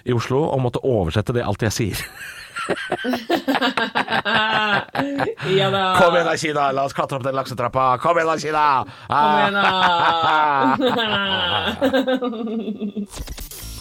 i 0.02 0.12
Oslo 0.16 0.42
og 0.48 0.62
måtte 0.64 0.82
oversette 0.82 1.34
det 1.36 1.46
alt 1.46 1.62
jeg 1.68 1.76
sier. 1.78 1.98
Ja 5.50 5.66
da. 5.72 5.96
Kom 5.98 6.14
igjen 6.14 6.28
da, 6.28 6.34
Kina! 6.38 6.66
La 6.76 6.84
oss 6.86 6.94
klatre 6.94 7.16
opp 7.18 7.24
den 7.26 7.34
laksetrappa! 7.34 7.98
Kom 8.02 8.18
igjen 8.20 8.28
da, 8.28 8.36
Kina! 8.38 8.84
Kom 9.08 9.34
igjen, 9.40 9.54
da. 9.56 9.66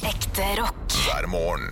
Ekte 0.11 0.47
rock. 0.57 0.81
hver 1.03 1.25
morgen. 1.29 1.67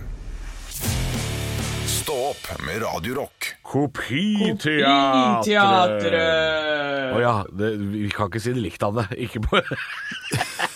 Stå 2.10 2.18
opp 2.26 2.62
med 2.66 2.82
Radio 2.82 3.14
Rock. 3.14 3.46
Kopiteatret! 3.62 5.44
Teatret. 5.46 7.12
Å 7.14 7.20
ja, 7.22 7.34
det, 7.54 7.68
vi 7.92 8.08
kan 8.10 8.26
ikke 8.26 8.40
si 8.42 8.50
det 8.56 8.64
likt, 8.64 8.82
Anne. 8.82 9.04
Ikke 9.14 9.38
på 9.44 9.60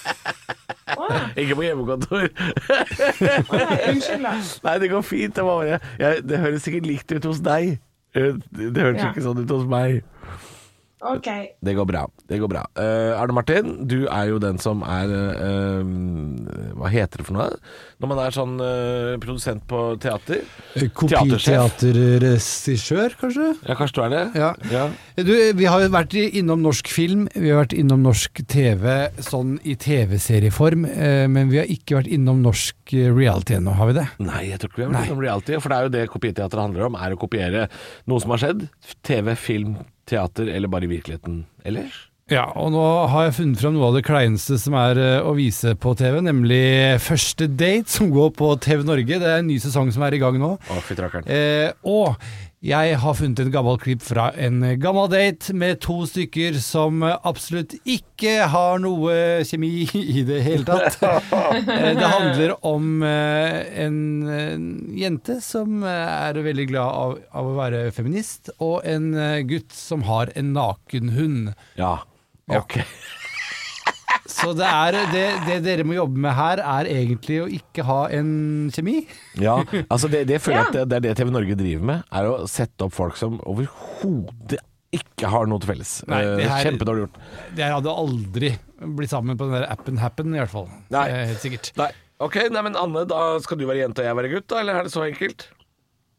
Ikke 1.42 1.56
på 1.58 1.64
hjemmekontor. 1.66 2.28
Unnskyld, 2.30 4.22
da. 4.22 4.36
Nei, 4.68 4.76
det 4.84 4.92
går 4.94 5.02
fint. 5.08 5.34
Det, 5.34 5.42
var 5.48 5.58
bare, 5.64 5.80
jeg, 6.04 6.22
det 6.30 6.38
høres 6.44 6.62
sikkert 6.68 6.86
likt 6.92 7.16
ut 7.18 7.26
hos 7.32 7.42
deg. 7.50 7.74
Eh, 8.14 8.38
Det 8.54 8.86
høres 8.86 9.02
Ja. 9.02 9.10
ikke 9.10 9.26
sånn 9.26 9.42
ut 9.42 9.56
hos 9.58 9.66
meg. 9.74 10.04
Ok. 11.04 11.28
Det 11.60 11.74
går 11.76 11.84
bra. 11.88 12.06
det 12.28 12.38
går 12.40 12.48
bra 12.48 12.64
Uh, 12.74 13.14
Arne 13.20 13.32
Martin, 13.36 13.86
du 13.86 14.06
er 14.10 14.24
jo 14.32 14.38
den 14.42 14.58
som 14.58 14.80
er 14.82 15.06
uh, 15.06 15.78
Hva 16.74 16.88
heter 16.90 17.18
det 17.20 17.26
for 17.28 17.34
noe? 17.36 17.54
Når 18.02 18.08
man 18.10 18.18
er 18.24 18.30
sånn 18.34 18.56
uh, 18.58 19.14
produsent 19.22 19.62
på 19.70 19.94
teater? 20.02 20.42
Kopiteaterregissør, 20.96 23.14
kanskje? 23.20 23.52
Ja, 23.62 23.76
kanskje 23.78 23.94
du 23.94 24.00
er 24.06 24.10
det? 24.14 24.24
Ja. 24.40 24.50
Du, 25.14 25.52
vi 25.54 25.64
har 25.70 25.78
jo 25.84 25.88
vært 25.94 26.14
innom 26.18 26.62
norsk 26.64 26.88
film, 26.90 27.28
vi 27.34 27.50
har 27.52 27.58
vært 27.62 27.76
innom 27.78 28.02
norsk 28.04 28.32
TV 28.50 28.84
sånn 29.22 29.58
i 29.62 29.74
TV-serieform, 29.78 30.82
men 31.30 31.48
vi 31.52 31.58
har 31.60 31.66
ikke 31.70 31.96
vært 32.00 32.10
innom 32.14 32.42
norsk 32.44 32.76
reality 33.14 33.54
ennå, 33.60 33.72
har 33.78 33.86
vi 33.92 33.96
det? 34.00 34.06
Nei, 34.24 34.42
jeg 34.50 34.58
tror 34.60 34.68
ikke 34.72 34.80
vi 34.80 34.84
har 34.86 34.92
vært 34.92 34.98
Nei. 34.98 35.06
innom 35.10 35.24
reality. 35.24 35.52
For 35.60 35.68
det 35.70 35.76
er 35.76 35.82
jo 35.86 35.92
det 35.94 36.10
kopiteater 36.12 36.58
handler 36.60 36.82
om, 36.88 36.94
er 36.98 37.10
å 37.14 37.20
kopiere 37.20 37.60
noe 38.10 38.18
som 38.22 38.30
har 38.34 38.40
skjedd. 38.42 38.60
TV, 39.06 39.26
film, 39.38 39.72
teater 40.08 40.50
eller 40.52 40.70
bare 40.70 40.88
i 40.88 40.92
virkeligheten 40.96 41.44
ellers. 41.64 42.04
Ja, 42.32 42.46
og 42.56 42.70
nå 42.72 42.82
har 43.12 43.26
jeg 43.26 43.34
funnet 43.36 43.60
fram 43.60 43.74
noe 43.76 43.90
av 43.90 43.98
det 43.98 44.04
kleineste 44.06 44.56
som 44.56 44.72
er 44.80 44.96
eh, 44.96 45.26
å 45.28 45.34
vise 45.36 45.74
på 45.76 45.92
TV, 45.98 46.22
nemlig 46.24 46.62
Første 47.04 47.50
date, 47.52 47.92
som 47.92 48.08
går 48.14 48.30
på 48.38 48.48
TV 48.64 48.80
Norge. 48.88 49.18
Det 49.20 49.28
er 49.28 49.42
en 49.42 49.50
ny 49.50 49.58
sesong 49.60 49.90
som 49.92 50.06
er 50.06 50.16
i 50.16 50.22
gang 50.22 50.38
nå. 50.40 50.54
Å, 50.56 50.78
fy. 50.86 50.96
Eh, 51.28 51.68
og 51.84 52.16
jeg 52.64 52.96
har 52.96 53.16
funnet 53.18 53.42
en 53.42 53.50
gammel 53.52 53.76
klipp 53.80 54.00
fra 54.00 54.30
en 54.40 54.62
gammel 54.80 55.10
date 55.12 55.52
med 55.52 55.82
to 55.84 55.98
stykker 56.08 56.56
som 56.64 57.02
absolutt 57.04 57.74
ikke 57.84 58.46
har 58.48 58.80
noe 58.80 59.44
kjemi 59.44 59.84
i 60.00 60.22
det 60.24 60.40
hele 60.46 60.64
tatt. 60.64 60.96
Det 62.00 62.08
handler 62.08 62.54
om 62.64 63.04
eh, 63.04 63.58
en, 63.84 63.98
en 64.32 64.64
jente 64.96 65.36
som 65.44 65.84
er 65.84 66.40
veldig 66.46 66.66
glad 66.72 67.00
av, 67.04 67.14
av 67.36 67.52
å 67.52 67.56
være 67.58 67.84
feminist, 67.92 68.48
og 68.64 68.80
en 68.88 69.12
eh, 69.12 69.42
gutt 69.44 69.76
som 69.76 70.06
har 70.08 70.32
en 70.32 70.54
nakenhund. 70.56 71.52
Ja. 71.76 71.98
Ja. 72.48 72.64
Så 74.26 74.52
det, 74.56 74.64
er, 74.68 74.96
det, 75.12 75.24
det 75.46 75.56
dere 75.66 75.84
må 75.84 75.96
jobbe 75.98 76.20
med 76.24 76.32
her, 76.36 76.60
er 76.62 76.88
egentlig 76.88 77.40
å 77.42 77.48
ikke 77.60 77.84
ha 77.88 77.98
en 78.16 78.30
kjemi. 78.72 79.02
Ja, 79.42 79.58
altså 79.92 80.08
det, 80.12 80.22
det 80.30 80.38
føler 80.44 80.60
jeg 80.60 80.64
Ja. 80.64 80.68
at 80.70 80.76
det, 80.78 80.84
det 80.88 80.96
er 80.96 81.04
det 81.08 81.16
TV 81.20 81.32
Norge 81.34 81.56
driver 81.60 81.88
med, 81.90 82.04
er 82.14 82.28
å 82.30 82.36
sette 82.48 82.86
opp 82.86 82.94
folk 82.96 83.18
som 83.20 83.36
overhodet 83.44 84.62
ikke 84.94 85.26
har 85.32 85.48
noe 85.50 85.58
til 85.60 85.72
felles. 85.72 85.92
Nei, 86.08 86.20
det 86.22 86.44
Eh, 86.46 86.52
her- 86.52 86.64
Kjempedårlig 86.70 87.04
gjort. 87.08 87.16
Jeg 87.58 87.72
hadde 87.74 87.94
aldri 88.04 88.52
blitt 88.94 89.10
sammen 89.10 89.36
på 89.36 89.48
den 89.50 89.56
der 89.60 89.68
appen 89.72 89.98
Happen, 89.98 90.34
i 90.34 90.38
hvert 90.38 90.52
fall. 90.52 90.68
Nei. 90.94 91.04
Helt 91.32 91.42
sikkert. 91.42 91.72
Nei, 91.80 91.90
ok, 92.22 92.36
nei, 92.54 92.62
men 92.68 92.76
Anne, 92.78 93.04
da 93.10 93.38
skal 93.42 93.58
du 93.58 93.66
være 93.66 93.82
jente 93.82 94.04
og 94.04 94.06
jeg 94.08 94.18
være 94.22 94.32
gutt, 94.36 94.46
da, 94.48 94.60
eller 94.62 94.74
er 94.80 94.88
det 94.88 94.92
så 94.94 95.02
enkelt? 95.08 95.48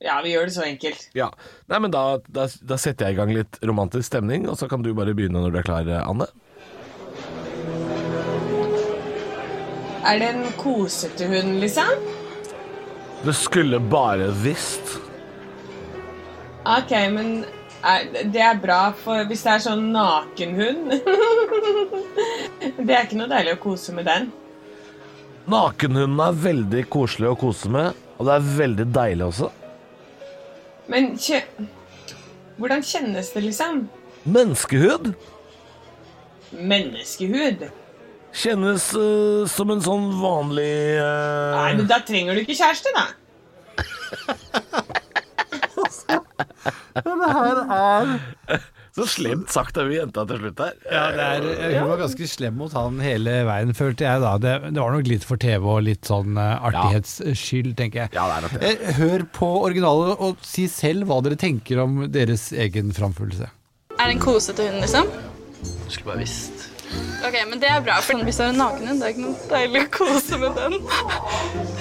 Ja, 0.03 0.17
vi 0.21 0.34
gjør 0.36 0.49
det 0.49 0.53
så 0.58 0.65
enkelt. 0.67 1.05
Ja. 1.15 1.29
Nei, 1.71 1.79
men 1.79 1.91
da, 1.95 2.17
da, 2.27 2.49
da 2.67 2.75
setter 2.77 3.08
jeg 3.08 3.15
i 3.15 3.19
gang 3.21 3.31
litt 3.34 3.58
romantisk 3.63 4.10
stemning, 4.12 4.43
og 4.51 4.58
så 4.60 4.67
kan 4.69 4.84
du 4.84 4.91
bare 4.93 5.15
begynne 5.15 5.39
når 5.39 5.55
du 5.55 5.60
er 5.62 5.63
klar, 5.71 5.88
Anne. 6.03 6.27
Er 10.05 10.19
det 10.21 10.27
en 10.35 10.43
kosete 10.59 11.25
hund, 11.25 11.59
liksom? 11.59 11.89
Du 13.25 13.33
skulle 13.33 13.79
bare 13.79 14.27
visst. 14.43 14.99
Ok, 16.65 16.91
men 17.09 17.45
er, 17.81 18.05
det 18.29 18.41
er 18.41 18.59
bra, 18.61 18.91
for 18.97 19.25
hvis 19.29 19.41
det 19.45 19.51
er 19.55 19.63
sånn 19.63 19.87
nakenhund 19.93 20.93
Det 22.85 22.89
er 22.89 23.03
ikke 23.05 23.17
noe 23.19 23.29
deilig 23.29 23.55
å 23.57 23.61
kose 23.61 23.93
med 23.97 24.05
den. 24.09 24.27
Nakenhunden 25.49 26.21
er 26.25 26.37
veldig 26.43 26.83
koselig 26.93 27.31
å 27.31 27.37
kose 27.37 27.69
med, 27.73 27.97
og 28.17 28.29
det 28.29 28.35
er 28.35 28.51
veldig 28.59 28.85
deilig 28.93 29.27
også. 29.27 29.49
Men 30.89 31.11
kjø... 31.17 31.41
hvordan 32.57 32.85
kjennes 32.85 33.33
det, 33.33 33.43
liksom? 33.45 33.87
Menneskehud 34.25 35.11
Menneskehud? 36.53 37.65
Kjennes 38.36 38.89
uh, 38.98 39.45
som 39.50 39.71
en 39.74 39.84
sånn 39.84 40.10
vanlig 40.19 41.00
uh... 41.00 41.56
Nei, 41.56 41.71
men 41.80 41.88
da 41.89 42.02
trenger 42.06 42.36
du 42.36 42.43
ikke 42.43 42.58
kjæreste, 42.58 42.89
da. 42.95 43.06
Så 48.95 49.04
slemt 49.12 49.52
sagt 49.52 49.76
av 49.82 49.89
jenta 49.91 50.24
til 50.30 50.38
slutt 50.39 50.62
her. 50.63 50.76
Ja, 50.88 51.02
det 51.12 51.24
er, 51.26 51.41
hun 51.82 51.89
var 51.89 52.00
ganske 52.06 52.28
slem 52.32 52.56
mot 52.62 52.71
han 52.78 53.02
hele 53.04 53.34
veien, 53.48 53.74
følte 53.76 54.06
jeg 54.08 54.24
da. 54.24 54.32
Det, 54.39 54.54
det 54.69 54.80
var 54.80 54.95
nok 54.95 55.10
litt 55.10 55.26
for 55.28 55.41
TV 55.41 55.67
og 55.74 55.84
litt 55.84 56.08
sånn 56.08 56.39
artighetsskyld, 56.39 57.74
tenker 57.76 58.06
jeg. 58.06 58.13
Ja, 58.15 58.24
det 58.32 58.38
er 58.38 58.41
nok 58.45 58.56
det. 58.56 58.71
Eh, 58.71 58.95
Hør 59.02 59.28
på 59.36 59.50
originalet 59.67 60.24
og 60.24 60.39
si 60.48 60.69
selv 60.71 61.12
hva 61.12 61.19
dere 61.26 61.39
tenker 61.39 61.84
om 61.84 62.06
deres 62.08 62.43
egen 62.56 62.95
framførelse. 62.95 63.52
Er 64.00 64.06
det 64.08 64.15
en 64.15 64.24
kosete 64.24 64.69
hund, 64.69 64.80
liksom? 64.86 65.12
Skulle 65.89 66.13
bare 66.13 66.24
visst. 66.24 66.54
Ok, 67.26 67.36
men 67.50 67.60
det 67.62 67.69
er 67.71 67.80
bra, 67.82 67.95
for 68.06 68.21
hvis 68.28 68.38
du 68.38 68.43
har 68.45 68.52
en 68.54 68.60
nakenhund, 68.62 69.00
det 69.02 69.08
er 69.08 69.13
ikke 69.15 69.24
noe 69.26 69.48
deilig 69.50 69.80
å 69.82 69.89
kose 69.95 70.38
med 70.41 70.60
den. 70.60 70.76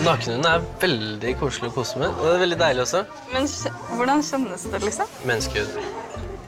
Nakenhunden 0.07 0.49
er 0.49 0.64
veldig 0.81 1.35
koselig 1.43 1.69
å 1.73 1.75
kose 1.77 2.01
med, 2.01 2.09
og 2.17 2.25
det 2.31 2.35
er 2.38 2.43
veldig 2.47 2.61
deilig 2.62 2.85
også. 2.87 3.03
Men 3.35 3.49
hvordan 3.99 4.25
kjennes 4.31 4.64
det, 4.73 4.81
liksom? 4.87 5.12
Menneskehud. 5.29 5.69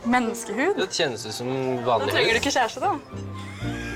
Menneskehud? 0.07 0.79
Det 0.81 0.87
kjennes 0.95 1.27
ut 1.27 1.35
som 1.35 1.49
Da 1.51 1.97
vanlig 1.97 2.13
trenger 2.15 2.31
du 2.31 2.39
hud. 2.39 2.41
ikke 2.41 2.55
kjæreste, 2.55 2.81
da. 2.81 2.93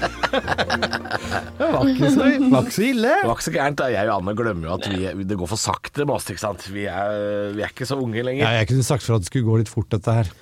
Det 0.00 1.66
var 1.70 1.88
ikke 1.90 2.10
så, 2.10 2.26
var 2.50 2.64
ikke 2.64 2.74
så 2.76 2.84
ille. 2.88 3.10
Det 3.20 3.28
var 3.28 3.34
ikke 3.36 3.46
så 3.46 3.54
gærent. 3.54 3.78
da. 3.80 3.88
Jeg 3.92 4.08
og 4.10 4.14
Anne 4.20 4.34
glemmer 4.38 4.70
jo 4.70 4.76
at 4.78 4.88
vi, 4.90 5.24
det 5.28 5.38
går 5.40 5.50
for 5.52 5.60
sakte 5.60 6.06
med 6.06 6.14
oss. 6.16 6.28
ikke 6.32 6.42
sant? 6.44 6.66
Vi 6.72 6.86
er, 6.90 7.52
vi 7.56 7.64
er 7.64 7.72
ikke 7.72 7.88
så 7.88 7.98
unge 8.00 8.24
lenger. 8.26 8.44
Ja, 8.46 8.60
jeg 8.60 8.70
kunne 8.72 8.86
sagt 8.86 9.04
for 9.06 9.16
at 9.18 9.24
det 9.24 9.30
skulle 9.30 9.46
gå 9.48 9.58
litt 9.62 9.70
fort, 9.72 9.88
dette 9.92 10.16
her. 10.20 10.32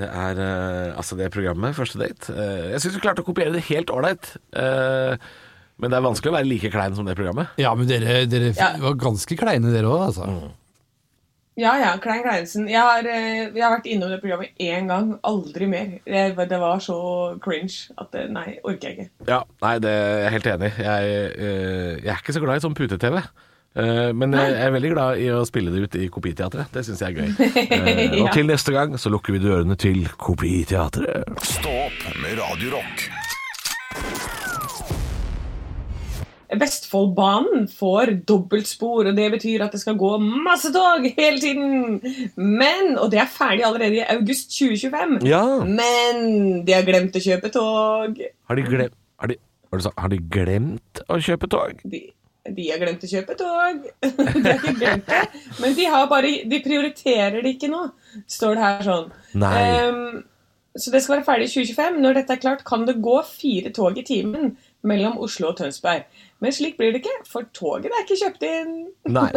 Det 0.00 0.08
er 0.08 0.40
eh, 0.40 0.96
altså 0.96 1.16
det 1.20 1.30
programmet, 1.34 1.76
Første 1.76 2.00
date. 2.00 2.32
eh, 2.32 2.70
jeg 2.74 2.80
syns 2.84 2.96
vi 2.96 3.02
klarte 3.04 3.22
å 3.24 3.26
kopiere 3.28 3.52
det 3.54 3.66
helt 3.68 3.92
ålreit. 3.92 4.32
eh, 4.56 5.16
men 5.80 5.88
det 5.92 5.96
er 5.96 6.04
vanskelig 6.04 6.28
å 6.32 6.36
være 6.36 6.48
like 6.48 6.68
klein 6.74 6.94
som 6.96 7.06
det 7.08 7.14
programmet. 7.16 7.52
Ja, 7.60 7.70
men 7.74 7.86
dere, 7.88 8.26
dere 8.28 8.50
Ja. 8.56 8.74
var 8.82 8.98
ganske 9.00 9.36
kleine, 9.40 9.70
dere 9.72 9.88
òg, 9.88 10.02
altså. 10.10 10.26
Ja, 11.60 11.72
ja, 11.80 11.96
Klein 12.00 12.22
Kleinsen. 12.22 12.68
Jeg 12.70 12.80
har, 12.80 13.00
eh, 13.04 13.50
jeg 13.52 13.60
har 13.62 13.72
vært 13.74 13.88
innom 13.90 14.08
det 14.08 14.20
programmet 14.22 14.50
én 14.60 14.86
gang, 14.88 15.18
aldri 15.24 15.66
mer. 15.68 15.88
Det, 16.06 16.48
det 16.48 16.58
var 16.60 16.78
så 16.80 16.96
cringe 17.42 17.90
at 18.00 18.10
det, 18.12 18.30
nei, 18.32 18.58
orker 18.64 18.88
jeg 18.88 18.96
ikke. 18.98 19.08
Ja, 19.28 19.42
Nei, 19.60 19.74
det 19.82 19.90
er 19.90 20.22
jeg 20.22 20.32
helt 20.36 20.46
enig 20.54 20.70
i. 20.70 20.82
Jeg, 20.86 21.32
eh, 21.36 21.96
jeg 22.04 22.12
er 22.14 22.22
ikke 22.22 22.36
så 22.36 22.40
glad 22.44 22.56
i 22.60 22.64
sånn 22.64 22.76
pute-TV. 22.78 23.20
Eh, 23.78 24.10
men 24.18 24.34
jeg 24.34 24.54
er 24.64 24.72
veldig 24.74 24.90
glad 24.96 25.20
i 25.22 25.28
å 25.30 25.44
spille 25.46 25.70
det 25.70 25.84
ut 25.84 25.96
i 26.00 26.08
Kopiteatret. 26.10 26.72
Det 26.74 26.82
syns 26.86 27.02
jeg 27.04 27.14
er 27.14 27.22
gøy. 27.22 27.30
Eh, 27.70 28.16
og 28.24 28.32
til 28.34 28.48
neste 28.48 28.74
gang 28.74 28.96
så 28.98 29.12
lukker 29.12 29.36
vi 29.36 29.42
dørene 29.44 29.76
til 29.78 30.02
Kopiteatret. 30.18 31.30
Stå 31.46 31.74
opp 31.86 32.06
med 32.22 32.38
Radiorock. 32.40 33.06
Vestfoldbanen 36.60 37.68
får 37.70 38.10
dobbeltspor, 38.26 39.06
og 39.06 39.14
det 39.14 39.28
betyr 39.36 39.62
at 39.62 39.74
det 39.74 39.80
skal 39.84 39.94
gå 40.00 40.16
masse 40.18 40.72
tog 40.74 41.06
hele 41.06 41.38
tiden. 41.38 42.00
Men, 42.34 42.96
Og 42.98 43.10
det 43.12 43.20
er 43.22 43.30
ferdig 43.30 43.64
allerede 43.68 44.00
i 44.00 44.06
august 44.16 44.50
2025. 44.58 45.20
Ja. 45.30 45.44
Men 45.62 46.64
de 46.66 46.74
har 46.74 46.82
glemt 46.88 47.14
å 47.14 47.22
kjøpe 47.22 47.52
tog. 47.54 48.18
Har 48.50 48.58
de 48.58 48.66
glemt 48.66 48.96
har 49.20 49.28
de, 49.30 49.36
har 49.70 49.82
sa? 49.84 49.92
har 50.00 50.10
de 50.10 50.18
glemt 50.32 51.02
å 51.06 51.20
kjøpe 51.22 51.46
tog? 51.52 51.82
De, 51.84 52.00
De 52.48 52.66
har 52.70 52.80
glemt 52.80 53.04
å 53.04 53.10
kjøpe 53.10 53.36
tog. 53.36 53.84
de 54.00 54.46
har 54.46 54.56
ikke 54.56 54.76
glemt 54.78 55.10
det. 55.10 55.22
Men 55.60 55.76
de, 55.76 55.86
har 55.92 56.08
bare, 56.10 56.32
de 56.48 56.62
prioriterer 56.64 57.40
det 57.44 57.56
ikke 57.56 57.70
nå, 57.72 57.84
står 58.30 58.56
det 58.56 58.64
her 58.64 58.86
sånn. 58.86 59.12
Ehm, 59.50 60.22
så 60.78 60.92
det 60.94 61.02
skal 61.04 61.18
være 61.18 61.26
ferdig 61.26 61.50
i 61.50 61.54
2025. 61.58 62.00
Når 62.00 62.18
dette 62.20 62.36
er 62.36 62.42
klart, 62.42 62.64
kan 62.66 62.88
det 62.88 63.00
gå 63.04 63.18
fire 63.28 63.72
tog 63.76 64.00
i 64.00 64.06
timen 64.06 64.54
mellom 64.86 65.18
Oslo 65.20 65.50
og 65.50 65.58
Tønsberg. 65.58 66.06
Men 66.40 66.54
slik 66.56 66.78
blir 66.78 66.94
det 66.94 67.02
ikke, 67.02 67.18
for 67.28 67.44
toget 67.52 67.92
er 67.92 68.04
ikke 68.06 68.16
kjøpt 68.22 68.46
inn. 68.48 68.72
Nei, 69.16 69.28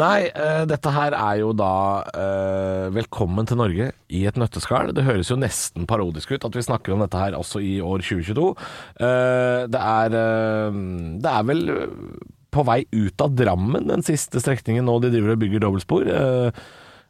Nei 0.00 0.16
uh, 0.34 0.64
dette 0.66 0.94
her 0.94 1.14
er 1.14 1.36
jo 1.42 1.52
da 1.54 1.74
uh, 2.10 2.88
Velkommen 2.94 3.46
til 3.46 3.60
Norge 3.60 3.90
i 4.10 4.24
et 4.26 4.40
nøtteskall. 4.40 4.90
Det 4.96 5.06
høres 5.06 5.30
jo 5.30 5.38
nesten 5.38 5.86
parodisk 5.90 6.34
ut 6.34 6.48
at 6.48 6.58
vi 6.58 6.66
snakker 6.66 6.96
om 6.96 7.04
dette 7.04 7.22
her 7.22 7.38
også 7.38 7.62
i 7.62 7.76
år 7.78 8.02
2022. 8.02 8.50
Uh, 8.98 9.70
det, 9.70 9.80
er, 9.80 10.18
eh, 10.18 10.82
det 11.22 11.34
er 11.36 11.48
vel 11.52 11.64
på 12.50 12.64
vei 12.66 12.82
ut 12.92 13.22
av 13.24 13.34
Drammen, 13.38 13.88
den 13.90 14.02
siste 14.06 14.40
strekningen 14.42 14.86
nå 14.88 14.96
de 15.02 15.10
driver 15.12 15.34
og 15.36 15.40
bygger 15.42 15.62
dobbeltspor. 15.64 16.08
Eh, 16.10 16.62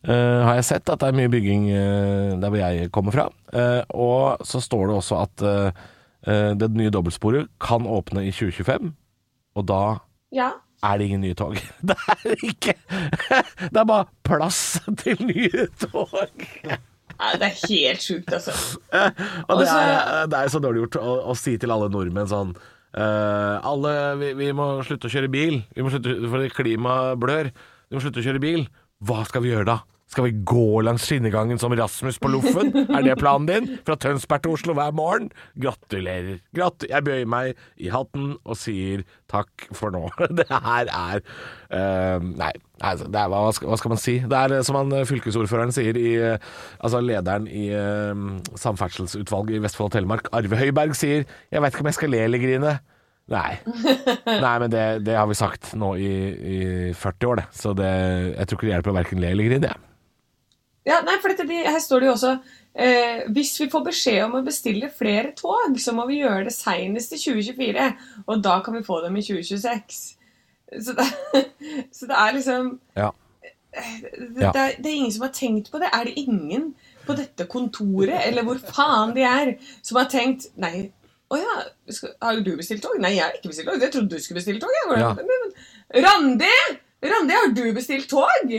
eh, 0.05 0.40
har 0.46 0.59
jeg 0.59 0.66
sett 0.68 0.92
at 0.92 1.00
det 1.03 1.09
er 1.11 1.16
mye 1.18 1.33
bygging 1.33 1.68
eh, 1.72 2.35
der 2.40 2.48
hvor 2.53 2.61
jeg 2.61 2.90
kommer 2.92 3.16
fra. 3.16 3.29
Og 3.96 4.44
så 4.46 4.61
står 4.64 4.88
det 4.90 4.98
også 5.00 5.20
at 5.24 5.46
det 6.61 6.68
nye 6.76 6.92
dobbeltsporet 6.92 7.48
kan 7.64 7.87
åpne 7.88 8.26
i 8.29 8.33
2025, 8.35 8.90
og 9.57 9.64
da 9.66 9.79
Ja. 10.37 10.50
er 10.85 10.98
det 10.98 11.07
ingen 11.09 11.22
nye 11.24 11.35
tog. 11.35 11.57
Det 11.88 11.96
er 11.96 12.35
ikke 12.44 12.74
Det 13.72 13.81
er 13.81 13.85
bare 13.88 14.05
plass 14.22 14.79
til 15.00 15.16
nye 15.24 15.64
tog. 15.81 16.12
Nei, 17.20 17.33
det 17.40 17.48
er 17.48 17.57
helt 17.68 18.00
sjukt, 18.05 18.31
altså. 18.33 18.53
Og 19.48 19.59
det 19.61 19.66
er, 19.68 20.26
det 20.31 20.38
er 20.38 20.53
så 20.53 20.61
dårlig 20.62 20.85
gjort 20.87 21.00
å, 21.03 21.16
å 21.33 21.35
si 21.37 21.57
til 21.61 21.72
alle 21.74 21.88
nordmenn 21.92 22.29
sånn 22.31 22.55
eh, 22.96 23.70
Alle, 23.70 23.94
vi, 24.20 24.33
vi 24.38 24.50
må 24.57 24.72
slutte 24.87 25.11
å 25.11 25.12
kjøre 25.12 25.31
bil. 25.33 25.61
Vi 25.76 25.85
må 25.85 25.92
slutte, 25.92 26.16
fordi 26.33 26.50
klimaet 26.55 27.20
blør. 27.22 27.53
Vi 27.88 27.96
må 27.96 28.03
slutte 28.05 28.22
å 28.22 28.26
kjøre 28.26 28.42
bil. 28.42 28.66
Hva 29.05 29.22
skal 29.29 29.44
vi 29.44 29.53
gjøre 29.55 29.68
da? 29.72 29.79
Skal 30.11 30.27
vi 30.27 30.33
gå 30.42 30.81
langs 30.83 31.05
skinnegangen 31.07 31.59
som 31.62 31.75
Rasmus 31.79 32.18
på 32.18 32.29
Loffen? 32.33 32.73
Er 32.90 33.05
det 33.07 33.14
planen 33.20 33.46
din? 33.46 33.68
Fra 33.87 33.94
Tønsberg 33.94 34.42
til 34.42 34.57
Oslo 34.57 34.75
hver 34.75 34.90
morgen? 34.96 35.29
Gratulerer. 35.55 36.40
Grat 36.57 36.83
jeg 36.88 37.05
bøyer 37.07 37.29
meg 37.31 37.61
i 37.79 37.92
hatten 37.94 38.33
og 38.42 38.59
sier 38.59 39.05
takk 39.31 39.68
for 39.77 39.94
nå. 39.94 40.09
Det 40.40 40.49
her 40.51 40.90
er 40.90 41.23
uh, 41.23 42.18
Nei, 42.27 42.51
altså, 42.83 43.07
det 43.07 43.20
er, 43.20 43.31
hva, 43.31 43.53
skal, 43.55 43.70
hva 43.70 43.79
skal 43.79 43.94
man 43.94 44.01
si? 44.03 44.16
Det 44.25 44.38
er 44.40 44.57
eh, 44.57 44.64
som 44.66 44.79
han 44.81 44.90
eh, 44.99 45.07
fylkesordføreren 45.07 45.75
sier 45.75 45.99
i 46.01 46.14
Altså 46.25 47.03
lederen 47.05 47.46
i 47.46 47.68
uh, 47.70 48.40
samferdselsutvalget 48.59 49.61
i 49.61 49.62
Vestfold 49.62 49.92
og 49.92 49.94
Telemark, 49.94 50.31
Arve 50.35 50.59
Høiberg, 50.59 50.96
sier 50.99 51.23
'Jeg 51.23 51.62
veit 51.62 51.75
ikke 51.75 51.85
om 51.85 51.90
jeg 51.90 51.99
skal 52.01 52.12
le 52.16 52.25
eller 52.25 52.42
grine'. 52.42 52.79
Nei. 53.31 53.53
Nei, 54.44 54.57
men 54.59 54.73
det, 54.73 54.87
det 55.07 55.14
har 55.14 55.29
vi 55.31 55.38
sagt 55.38 55.70
nå 55.79 55.92
i, 55.94 56.11
i 56.57 56.59
40 56.99 57.31
år, 57.31 57.38
det. 57.42 57.46
Så 57.55 57.77
det, 57.79 57.92
jeg 58.35 58.51
tror 58.51 58.59
ikke 58.59 58.66
det 58.66 58.75
hjelper 58.75 58.94
å 58.94 58.99
verken 58.99 59.23
le 59.23 59.31
eller 59.31 59.51
grine. 59.51 59.70
jeg. 59.70 59.79
Ja, 59.79 59.89
nei, 60.87 61.16
for 61.21 61.33
dette, 61.33 61.47
her 61.47 61.79
står 61.83 62.01
det 62.01 62.09
jo 62.09 62.12
også 62.14 62.31
eh, 62.75 63.27
Hvis 63.35 63.53
vi 63.61 63.69
får 63.73 63.83
beskjed 63.90 64.23
om 64.25 64.38
å 64.38 64.45
bestille 64.47 64.88
flere 64.97 65.35
tog, 65.37 65.77
så 65.81 65.93
må 65.97 66.07
vi 66.09 66.23
gjøre 66.23 66.47
det 66.49 66.55
senest 66.57 67.12
i 67.16 67.21
2024. 67.21 67.88
Og 68.27 68.45
da 68.45 68.61
kan 68.64 68.79
vi 68.79 68.87
få 68.87 69.01
dem 69.05 69.19
i 69.21 69.25
2026. 69.27 69.99
Så 70.81 70.95
det, 70.97 71.09
så 71.97 72.09
det 72.11 72.21
er 72.23 72.38
liksom 72.38 72.71
Ja. 72.97 73.11
det, 73.75 74.31
det, 74.38 74.47
er, 74.47 74.79
det 74.79 74.87
er 74.87 74.97
ingen 74.97 75.12
som 75.12 75.27
har 75.27 75.35
tenkt 75.37 75.71
på 75.73 75.83
det. 75.83 75.90
Er 75.93 76.09
det 76.09 76.16
ingen 76.21 76.73
på 77.07 77.16
dette 77.19 77.47
kontoret, 77.51 78.21
eller 78.27 78.47
hvor 78.47 78.61
faen 78.61 79.14
de 79.16 79.25
er, 79.27 79.55
som 79.83 79.99
har 80.01 80.09
tenkt 80.12 80.51
Nei, 80.61 80.90
å 81.31 81.38
ja, 81.38 81.57
skal, 81.95 82.12
har 82.23 82.40
du 82.43 82.53
bestilt 82.59 82.83
tog? 82.83 82.97
Nei, 83.03 83.14
jeg 83.16 83.23
har 83.27 83.37
ikke 83.38 83.53
bestilt 83.53 83.69
tog. 83.71 83.83
Jeg 83.83 83.93
trodde 83.95 84.16
du 84.16 84.23
skulle 84.23 84.40
bestille 84.40 84.62
tog. 84.62 84.73
Ja. 84.99 85.12
Randi! 86.07 86.55
Randi, 87.01 87.37
har 87.37 87.53
du 87.55 87.62
bestilt 87.77 88.11
tog? 88.11 88.55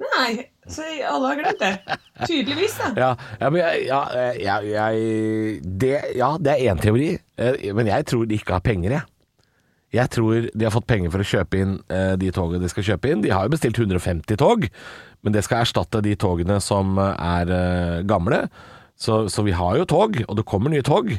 Nei, 0.00 0.48
så 0.66 0.82
alle 1.06 1.30
har 1.30 1.38
glemt 1.38 1.60
det. 1.62 1.98
Tydeligvis, 2.26 2.76
da. 2.80 2.90
Ja, 2.98 3.10
ja, 3.40 3.50
men 3.50 3.60
jeg, 3.60 3.82
ja, 3.86 4.00
jeg, 4.42 4.70
jeg 4.72 5.60
det, 5.62 5.92
ja, 6.18 6.32
det 6.40 6.54
er 6.54 6.72
én 6.72 6.82
teori, 6.82 7.12
eh, 7.38 7.68
men 7.76 7.90
jeg 7.90 8.06
tror 8.10 8.24
de 8.26 8.38
ikke 8.38 8.56
har 8.56 8.64
penger, 8.64 8.96
jeg. 8.98 9.08
Jeg 9.94 10.10
tror 10.10 10.48
de 10.50 10.66
har 10.66 10.74
fått 10.74 10.88
penger 10.90 11.12
for 11.14 11.22
å 11.22 11.28
kjøpe 11.28 11.60
inn 11.62 11.76
eh, 11.94 12.14
de 12.18 12.32
togene 12.34 12.66
de 12.66 12.70
skal 12.72 12.88
kjøpe 12.88 13.12
inn. 13.12 13.22
De 13.22 13.30
har 13.30 13.46
jo 13.46 13.54
bestilt 13.54 13.78
150 13.78 14.40
tog, 14.40 14.66
men 15.22 15.36
det 15.36 15.44
skal 15.46 15.62
erstatte 15.62 16.02
de 16.02 16.16
togene 16.18 16.58
som 16.64 16.98
er 16.98 17.54
eh, 17.54 18.02
gamle. 18.08 18.48
Så, 18.98 19.24
så 19.30 19.46
vi 19.46 19.54
har 19.54 19.78
jo 19.78 19.86
tog, 19.90 20.18
og 20.26 20.36
det 20.38 20.46
kommer 20.50 20.74
nye 20.74 20.82
tog. 20.86 21.12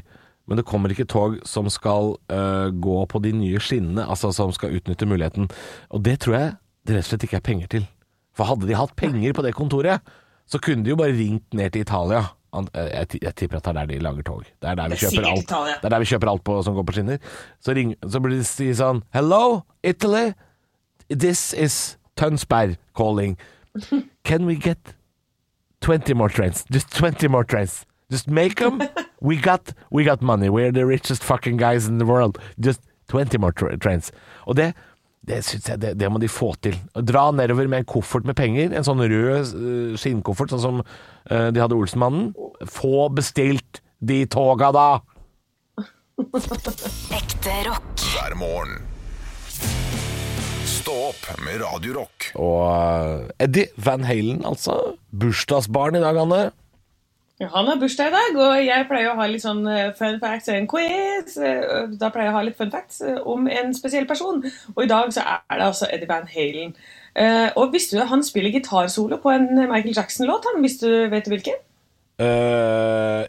Men 0.46 0.60
det 0.60 0.68
kommer 0.70 0.92
ikke 0.94 1.08
tog 1.10 1.40
som 1.48 1.70
skal 1.74 2.16
eh, 2.30 2.68
gå 2.70 3.00
på 3.10 3.22
de 3.24 3.32
nye 3.34 3.62
skinnene, 3.64 4.06
altså 4.06 4.30
som 4.36 4.52
skal 4.54 4.76
utnytte 4.78 5.08
muligheten. 5.10 5.48
Og 5.90 6.04
det 6.06 6.20
tror 6.22 6.38
jeg 6.38 6.52
det 6.86 6.98
rett 6.98 7.08
og 7.08 7.14
slett 7.14 7.26
ikke 7.26 7.40
er 7.40 7.48
penger 7.48 7.72
til. 7.72 7.88
For 8.36 8.48
hadde 8.50 8.68
de 8.68 8.76
hatt 8.78 8.96
penger 9.00 9.34
på 9.34 9.44
det 9.46 9.54
kontoret, 9.56 10.02
så 10.46 10.60
kunne 10.62 10.84
de 10.86 10.92
jo 10.94 10.98
bare 11.00 11.16
ringt 11.16 11.54
ned 11.56 11.72
til 11.74 11.82
Italia. 11.86 12.26
Eh, 12.56 13.06
Jeg, 13.22 13.36
tipper 13.36 13.58
at 13.58 13.64
det 13.64 13.70
er 13.70 13.74
der 13.80 13.86
de 13.86 14.00
lager 14.00 14.24
tog. 14.24 14.44
Det 14.62 14.70
er 14.70 14.76
der 14.76 14.88
vi 14.88 14.94
er 14.96 15.04
kjøper 15.04 15.28
alt. 15.32 15.48
Det 15.82 15.86
er 15.86 15.90
der 15.90 16.00
vi 16.00 16.06
kjøper 16.06 16.32
alt 16.32 16.44
på, 16.44 16.62
som 16.64 16.76
går 16.76 16.84
på 16.88 16.94
skinner. 16.96 17.18
Så, 17.60 17.74
ring, 17.76 17.96
så 18.08 18.20
burde 18.20 18.38
de 18.40 18.44
si 18.48 18.70
sånn 18.74 19.02
Hello, 19.14 19.64
Italy. 19.84 20.34
This 21.10 21.54
is 21.54 21.98
Tønsberg 22.18 22.78
calling. 22.96 23.38
Can 24.24 24.46
we 24.46 24.56
get 24.56 24.96
20 25.82 26.14
more 26.16 26.30
trains? 26.30 26.66
Just 26.72 26.92
20 26.96 27.28
more 27.28 27.44
trains. 27.44 27.86
Just 28.10 28.28
make 28.28 28.56
them. 28.56 28.82
We 29.22 29.38
got, 29.38 29.74
we 29.92 30.04
got 30.04 30.22
money. 30.22 30.50
We're 30.50 30.72
the 30.72 30.86
richest 30.86 31.24
fucking 31.24 31.58
guys 31.58 31.88
in 31.88 31.98
the 31.98 32.06
world. 32.06 32.38
Just 32.60 32.82
20 33.10 33.38
more 33.38 33.52
tra 33.52 33.76
trains. 33.78 34.12
Og 34.46 34.56
det, 34.56 34.74
det 35.26 35.42
synes 35.48 35.70
jeg, 35.72 35.82
det, 35.82 35.94
det 36.00 36.10
må 36.12 36.20
de 36.22 36.30
få 36.32 36.52
til. 36.62 36.78
Dra 36.94 37.28
nedover 37.34 37.70
med 37.72 37.84
en 37.84 37.90
koffert 37.90 38.28
med 38.28 38.38
penger, 38.38 38.74
en 38.76 38.86
sånn 38.86 39.02
rød 39.02 39.54
uh, 39.58 39.98
skinnkoffert, 40.00 40.54
sånn 40.54 40.64
som 40.64 40.82
eh, 40.84 41.50
de 41.54 41.62
hadde 41.64 41.78
Olsenmannen. 41.78 42.32
Få 42.70 43.08
bestilt 43.14 43.82
de 44.06 44.24
toga, 44.30 44.72
da! 44.76 44.90
Ekte 47.20 47.56
rock. 47.68 48.06
hver 48.14 48.38
morgen. 48.40 48.84
Stå 50.70 50.94
opp 51.10 51.24
med 51.42 51.64
Radiorock. 51.64 52.30
Og 52.38 52.62
eh, 52.70 53.46
Eddie 53.48 53.72
Van 53.82 54.06
Halen, 54.06 54.44
altså. 54.46 54.78
Bursdagsbarn 55.10 55.98
i 55.98 56.04
dag, 56.04 56.20
Anne. 56.22 56.44
Ja, 57.40 57.50
Han 57.52 57.68
har 57.68 57.76
bursdag 57.76 58.08
i 58.08 58.14
dag, 58.14 58.38
og 58.40 58.54
jeg 58.64 58.86
pleier 58.88 59.12
å 59.12 59.18
ha 59.20 59.26
litt 59.28 59.44
sånn 59.44 59.66
eh, 59.68 59.90
fun 59.98 60.22
facts 60.22 60.48
og 60.48 60.56
en 60.56 60.70
quiz. 60.72 61.34
eh, 61.36 61.90
Da 62.00 62.08
pleier 62.14 62.30
jeg 62.30 62.34
å 62.34 62.38
ha 62.38 62.44
litt 62.48 62.56
fun 62.56 62.72
facts 62.72 63.02
eh, 63.04 63.18
om 63.28 63.50
en 63.52 63.74
spesiell 63.76 64.08
person. 64.08 64.40
Og 64.76 64.80
i 64.86 64.88
dag 64.88 65.12
så 65.12 65.26
er 65.34 65.58
det 65.60 65.66
altså 65.68 65.90
Eddie 65.92 66.08
Van 66.08 66.30
Halen. 66.32 66.72
Og 67.60 67.72
visste 67.76 67.96
du 67.96 68.02
at 68.04 68.12
han 68.12 68.24
spiller 68.28 68.52
gitarsolo 68.56 69.20
på 69.24 69.32
en 69.32 69.48
Michael 69.56 69.96
Jackson-låt? 69.96 70.48
han? 70.52 70.64
Hvis 70.64 70.80
du 70.82 70.90
vet 71.12 71.28
hvilken? 71.32 71.60
Uh, 72.20 73.24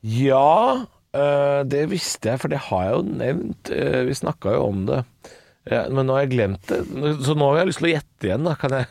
ja, 0.00 0.84
uh, 1.16 1.60
det 1.68 1.86
visste 1.92 2.32
jeg, 2.32 2.40
for 2.40 2.52
det 2.52 2.60
har 2.66 2.84
jeg 2.84 2.92
jo 2.98 3.06
nevnt. 3.20 3.72
Uh, 3.72 4.02
vi 4.08 4.16
snakka 4.16 4.56
jo 4.56 4.66
om 4.70 4.84
det. 4.88 5.00
Ja, 5.68 5.86
men 5.88 6.04
nå 6.08 6.16
har 6.16 6.24
jeg 6.26 6.34
glemt 6.36 6.68
det. 6.68 6.82
Så 7.24 7.36
nå 7.36 7.48
har 7.50 7.62
jeg 7.62 7.72
lyst 7.72 7.80
til 7.80 7.88
å 7.90 7.94
gjette 7.94 8.28
igjen, 8.28 8.44
da. 8.48 8.54
Kan 8.60 8.76
jeg? 8.76 8.88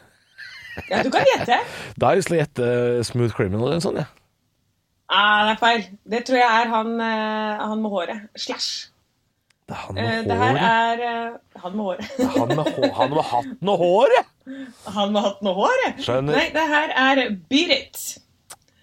Ja, 0.89 1.04
du 1.06 1.10
kan 1.13 1.26
gjette. 1.30 1.62
Da 1.98 2.10
har 2.10 2.16
jeg 2.18 2.24
lyst 2.24 2.32
til 2.34 2.38
å 2.39 2.42
gjette 2.42 2.70
Smooth 3.10 3.38
Criminal 3.38 3.70
eller 3.70 3.86
sånn, 3.86 4.02
ja. 4.02 4.10
Ah, 5.10 5.46
det 5.48 5.52
er 5.54 5.60
feil. 5.62 5.84
Det 6.10 6.24
tror 6.26 6.38
jeg 6.39 6.48
er 6.63 6.70
han, 6.72 6.94
eh, 7.02 7.63
han 7.68 7.82
med 7.84 7.92
håret. 7.92 8.22
Slash. 8.39 8.89
Det 9.68 9.76
er 9.76 9.82
han 9.88 9.98
Eh, 9.98 10.04
med 10.04 10.26
det 10.30 10.38
her 10.38 10.52
håret. 10.52 10.63
er 10.63 11.04
eh, 11.08 11.62
han 11.63 11.76
med 11.78 11.86
håret. 11.86 12.06
Han 12.38 12.48
med, 12.48 12.66
hå 12.78 12.92
han 12.98 13.10
med 13.13 13.24
hatten 13.24 13.70
og 13.70 13.78
håret! 13.84 14.30
han 14.94 15.13
med 15.13 15.22
hatten 15.24 15.48
og 15.48 15.56
håret. 15.56 16.00
Skjønner. 16.04 16.36
Nei, 16.36 16.50
det 16.56 16.68
her 16.68 16.94
er 16.96 17.22
Beat 17.50 17.72
It. 17.78 18.04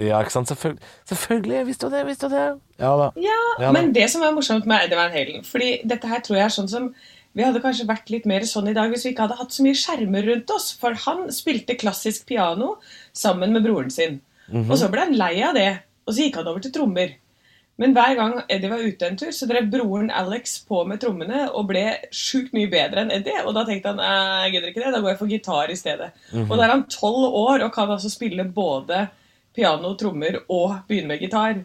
Ja, 0.01 0.21
ikke 0.25 0.33
sant. 0.33 0.49
Selvfølgelig. 0.49 0.81
Selvfølgelig. 1.09 1.55
Jeg 1.59 1.67
visste 1.69 1.87
jo 1.87 1.93
det, 1.93 2.07
visste 2.09 2.27
jo 2.27 2.33
det. 2.33 2.45
Ja 2.81 2.93
da. 2.97 3.09
Ja, 3.21 3.35
Ja 3.61 3.67
da. 3.67 3.73
men 3.77 3.91
det 3.93 4.07
som 4.11 4.23
er 4.25 4.33
morsomt 4.33 4.65
med 4.71 4.87
Eddie 4.87 4.97
Van 4.97 5.11
Halen 5.13 5.45
Fordi 5.45 5.83
dette 5.85 6.09
her 6.09 6.23
tror 6.25 6.39
jeg 6.39 6.45
er 6.47 6.55
sånn 6.55 6.71
som 6.73 6.87
Vi 7.37 7.45
hadde 7.45 7.61
kanskje 7.61 7.85
vært 7.87 8.09
litt 8.11 8.25
mer 8.27 8.41
sånn 8.49 8.71
i 8.71 8.73
dag 8.75 8.89
hvis 8.91 9.05
vi 9.05 9.13
ikke 9.13 9.27
hadde 9.29 9.37
hatt 9.39 9.53
så 9.53 9.63
mye 9.63 9.77
skjermer 9.77 10.25
rundt 10.27 10.51
oss. 10.51 10.71
For 10.81 10.97
han 11.05 11.29
spilte 11.31 11.77
klassisk 11.79 12.25
piano 12.27 12.79
sammen 13.13 13.53
med 13.53 13.63
broren 13.69 13.91
sin. 13.93 14.21
Mhm. 14.49 14.71
Og 14.71 14.79
så 14.81 14.89
ble 14.91 15.05
han 15.05 15.13
lei 15.21 15.43
av 15.47 15.55
det, 15.55 15.69
og 16.11 16.17
så 16.17 16.27
gikk 16.27 16.41
han 16.41 16.51
over 16.51 16.65
til 16.65 16.75
trommer. 16.75 17.15
Men 17.81 17.95
hver 17.97 18.13
gang 18.19 18.35
Eddie 18.53 18.69
var 18.69 18.83
ute 18.85 19.07
en 19.09 19.17
tur, 19.17 19.31
så 19.33 19.47
drev 19.49 19.71
broren 19.73 20.11
Alex 20.13 20.59
på 20.69 20.83
med 20.85 21.01
trommene 21.01 21.47
og 21.49 21.71
ble 21.71 21.87
sjukt 22.13 22.53
mye 22.53 22.69
bedre 22.69 23.07
enn 23.07 23.15
Eddie. 23.15 23.41
Og 23.47 23.55
da 23.57 23.63
tenkte 23.65 23.95
han 23.95 24.03
"Eh, 24.05 24.43
jeg 24.45 24.53
gidder 24.53 24.69
ikke 24.73 24.83
det, 24.85 24.93
da 24.93 25.01
går 25.01 25.13
jeg 25.15 25.21
for 25.23 25.33
gitar 25.33 25.71
i 25.73 25.79
stedet. 25.81 26.11
Mhm. 26.35 26.51
Og 26.51 26.59
da 26.59 26.65
er 26.67 26.75
han 26.75 26.85
tolv 26.93 27.33
år 27.33 27.65
og 27.65 27.73
kan 27.73 27.89
altså 27.89 28.11
spille 28.13 28.45
både 28.45 29.09
piano, 29.57 29.95
trommer 29.95 30.43
og 30.51 30.83
begynne 30.89 31.09
med 31.15 31.21
gitar. 31.21 31.65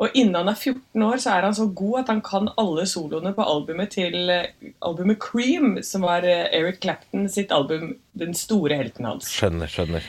Og 0.00 0.14
innen 0.14 0.34
han 0.38 0.48
er 0.48 0.54
14 0.56 1.02
år, 1.02 1.18
så 1.20 1.34
er 1.34 1.42
han 1.42 1.54
så 1.54 1.66
god 1.74 1.98
at 2.00 2.06
han 2.14 2.22
kan 2.24 2.48
alle 2.56 2.86
soloene 2.88 3.34
på 3.36 3.44
albumet 3.44 3.90
til 3.90 4.30
eh, 4.30 4.46
albumet 4.80 5.18
Cream, 5.20 5.82
som 5.82 6.06
var 6.06 6.24
eh, 6.24 6.46
Eric 6.56 6.80
Clapton 6.80 7.28
sitt 7.28 7.50
album, 7.52 7.96
den 8.16 8.32
store 8.34 8.78
helten 8.80 9.04
hans. 9.04 9.28
Skjønner, 9.28 9.68
skjønner. 9.68 10.06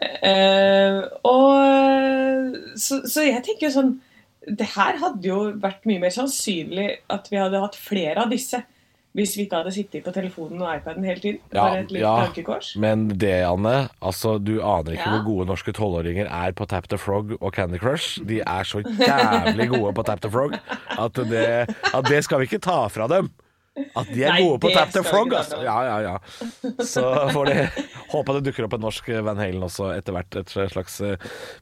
Eh, 0.00 1.00
og 1.28 2.56
så, 2.80 3.02
så 3.04 3.24
jeg 3.26 3.42
tenker 3.44 3.66
jo 3.66 3.72
sånn 3.74 3.90
Det 4.48 4.68
her 4.72 4.96
hadde 5.02 5.28
jo 5.28 5.40
vært 5.60 5.84
mye 5.88 6.00
mer 6.00 6.14
sannsynlig 6.14 6.86
at 7.12 7.28
vi 7.28 7.36
hadde 7.36 7.60
hatt 7.60 7.76
flere 7.76 8.24
av 8.24 8.32
disse 8.32 8.62
hvis 9.18 9.32
vi 9.34 9.42
ikke 9.42 9.58
hadde 9.58 9.72
sittet 9.74 10.04
på 10.06 10.12
telefonen 10.14 10.60
og 10.62 10.68
iPaden 10.70 11.02
hele 11.02 11.18
tiden. 11.18 11.38
Ja, 11.50 11.64
Bare 11.64 11.80
et 11.82 11.90
lite 11.90 12.04
ja. 12.46 12.58
Men 12.78 13.08
det, 13.18 13.32
Anne, 13.42 13.88
altså 13.98 14.36
du 14.38 14.60
aner 14.62 14.94
ikke 14.94 15.02
Ja. 15.02 15.16
hvor 15.16 15.24
gode 15.26 15.46
norske 15.50 15.74
tolvåringer 15.74 16.30
er 16.30 16.54
på 16.54 16.66
Tap 16.70 16.86
the 16.88 16.98
Frog 16.98 17.34
og 17.40 17.50
Candy 17.52 17.80
Crush. 17.82 18.22
De 18.22 18.38
er 18.38 18.62
så 18.62 18.84
jævlig 18.86 19.66
gode 19.72 19.94
på 19.98 20.04
Tap 20.06 20.22
the 20.22 20.30
Frog 20.30 20.54
at 20.54 21.18
det, 21.26 21.46
at 21.90 22.04
det 22.06 22.20
skal 22.24 22.38
vi 22.38 22.46
ikke 22.46 22.62
ta 22.62 22.84
fra 22.86 23.08
dem. 23.10 23.32
At 23.96 24.08
de 24.12 24.22
er 24.24 24.32
Nei, 24.34 24.42
gode 24.44 24.58
på 24.62 24.70
Tap 24.74 24.90
the 24.94 25.02
Frog, 25.06 25.32
altså. 25.34 25.58
Ja, 25.64 25.76
ja, 25.84 25.96
ja. 26.04 26.82
Så 26.84 27.02
får 27.34 27.50
de 27.50 27.54
håpe 28.12 28.34
det 28.36 28.42
dukker 28.48 28.66
opp 28.68 28.74
en 28.78 28.84
norsk 28.84 29.08
Van 29.26 29.38
Halen 29.40 29.62
også 29.66 29.90
etter 29.96 30.12
hvert. 30.16 30.36
Et 30.42 30.54
slags 30.72 31.00
eh, 31.06 31.16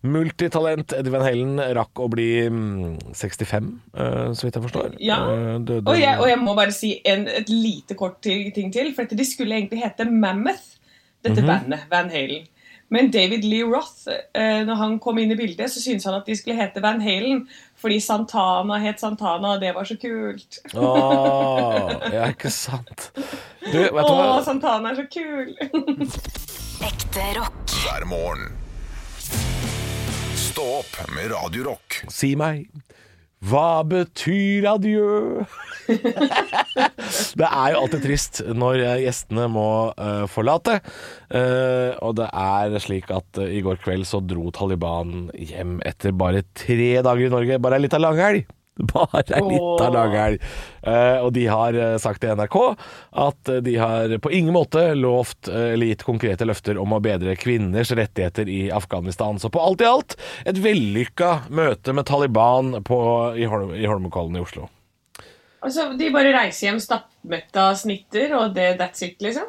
multitalent. 0.06 0.92
Eddie 0.98 1.12
Van 1.14 1.24
Halen 1.26 1.58
rakk 1.78 2.02
å 2.04 2.08
bli 2.12 2.28
mm, 2.50 3.14
65, 3.16 3.70
eh, 3.94 4.28
så 4.34 4.46
vidt 4.48 4.58
jeg 4.58 4.66
forstår. 4.68 4.96
Ja. 5.02 5.18
Eh, 5.32 5.54
døde- 5.68 5.84
Og 5.88 5.98
jeg, 6.00 6.18
og 6.20 6.28
jeg 6.30 6.40
må 6.42 6.54
bare 6.58 6.74
si 6.74 6.94
en, 7.08 7.26
et 7.28 7.48
lite 7.52 7.96
kort 7.98 8.20
ting 8.22 8.72
til. 8.74 8.92
For 8.96 9.04
de 9.10 9.24
skulle 9.28 9.58
egentlig 9.58 9.82
hete 9.84 10.08
Mammoth, 10.10 10.76
dette 11.24 11.42
Mhm. 11.42 11.48
bandet, 11.50 11.86
Van 11.90 12.10
Halen. 12.12 12.46
Men 12.88 13.10
David 13.12 13.44
Lee 13.44 13.66
Roth, 13.68 14.08
eh, 14.08 14.62
når 14.64 14.78
han 14.80 14.98
kom 15.02 15.18
inn 15.20 15.32
i 15.34 15.36
bildet, 15.36 15.68
så 15.68 15.80
syntes 15.82 16.06
han 16.08 16.16
at 16.16 16.28
de 16.28 16.36
skulle 16.38 16.56
hete 16.56 16.80
Van 16.84 17.02
Halen 17.04 17.44
fordi 17.78 18.00
Santana 18.02 18.78
het 18.82 18.98
Santana, 18.98 19.52
og 19.54 19.60
det 19.62 19.70
var 19.76 19.86
så 19.86 19.94
kult. 20.00 20.56
Åh, 20.74 21.92
ja, 22.10 22.24
ikke 22.32 22.50
sant. 22.50 23.10
Du, 23.14 23.76
vet 23.78 23.92
du 23.92 24.14
Å? 24.14 24.40
Santana 24.42 24.90
er 24.94 24.98
så 24.98 25.06
kul! 25.12 25.52
Ekte 26.88 27.28
rock. 27.36 27.76
hver 27.84 28.08
morgen. 28.10 28.56
Stå 30.38 30.64
opp 30.80 30.98
med 31.14 31.30
Radio 31.30 31.68
Rock. 31.68 32.00
Si 32.10 32.32
meg, 32.38 32.66
hva 33.46 33.84
betyr 33.86 34.66
adjø? 34.66 35.44
det 37.38 37.46
er 37.48 37.72
jo 37.72 37.80
alltid 37.84 38.02
trist 38.02 38.40
når 38.50 38.82
eh, 38.82 39.02
gjestene 39.04 39.46
må 39.52 39.68
uh, 39.94 40.26
forlate. 40.30 40.80
Uh, 41.30 41.94
og 42.02 42.18
det 42.18 42.28
er 42.34 42.78
slik 42.82 43.12
at 43.14 43.40
uh, 43.40 43.46
i 43.46 43.62
går 43.64 43.78
kveld 43.84 44.08
så 44.10 44.20
dro 44.24 44.50
Taliban 44.54 45.28
hjem 45.38 45.78
etter 45.86 46.16
bare 46.18 46.42
tre 46.58 46.96
dager 46.98 47.28
i 47.28 47.32
Norge. 47.32 47.60
Bare 47.62 47.78
ei 47.78 47.86
lita 47.86 48.02
langhelg. 48.02 48.57
Bare 48.92 49.24
ei 49.34 49.42
lita 49.42 49.88
langhelg. 49.90 50.42
Eh, 50.82 51.18
og 51.18 51.32
de 51.34 51.44
har 51.50 51.74
eh, 51.74 51.96
sagt 51.98 52.22
til 52.22 52.36
NRK 52.38 52.56
at 53.18 53.50
de 53.66 53.74
har 53.80 54.14
på 54.22 54.30
ingen 54.34 54.54
måte 54.54 54.82
lovt 54.94 55.50
eh, 55.50 55.72
eller 55.74 55.90
gitt 55.90 56.04
konkrete 56.06 56.46
løfter 56.46 56.78
om 56.78 56.94
å 56.94 57.00
bedre 57.02 57.34
kvinners 57.38 57.90
rettigheter 57.90 58.48
i 58.48 58.68
Afghanistan. 58.74 59.40
Så 59.42 59.50
på 59.50 59.62
alt 59.62 59.82
i 59.82 59.88
alt 59.88 60.14
et 60.46 60.60
vellykka 60.62 61.50
møte 61.50 61.94
med 61.96 62.06
Taliban 62.08 62.76
på, 62.86 62.98
i, 63.34 63.48
Holm, 63.50 63.74
i 63.74 63.88
Holmenkollen 63.88 64.38
i 64.38 64.44
Oslo. 64.44 64.68
Altså, 65.58 65.90
De 65.98 66.12
bare 66.14 66.30
reiser 66.36 66.68
hjem 66.68 66.78
stappmette 66.82 67.58
av 67.58 67.74
snitter, 67.80 68.30
og 68.38 68.54
det, 68.54 68.76
that's 68.78 69.02
it, 69.02 69.18
liksom? 69.24 69.48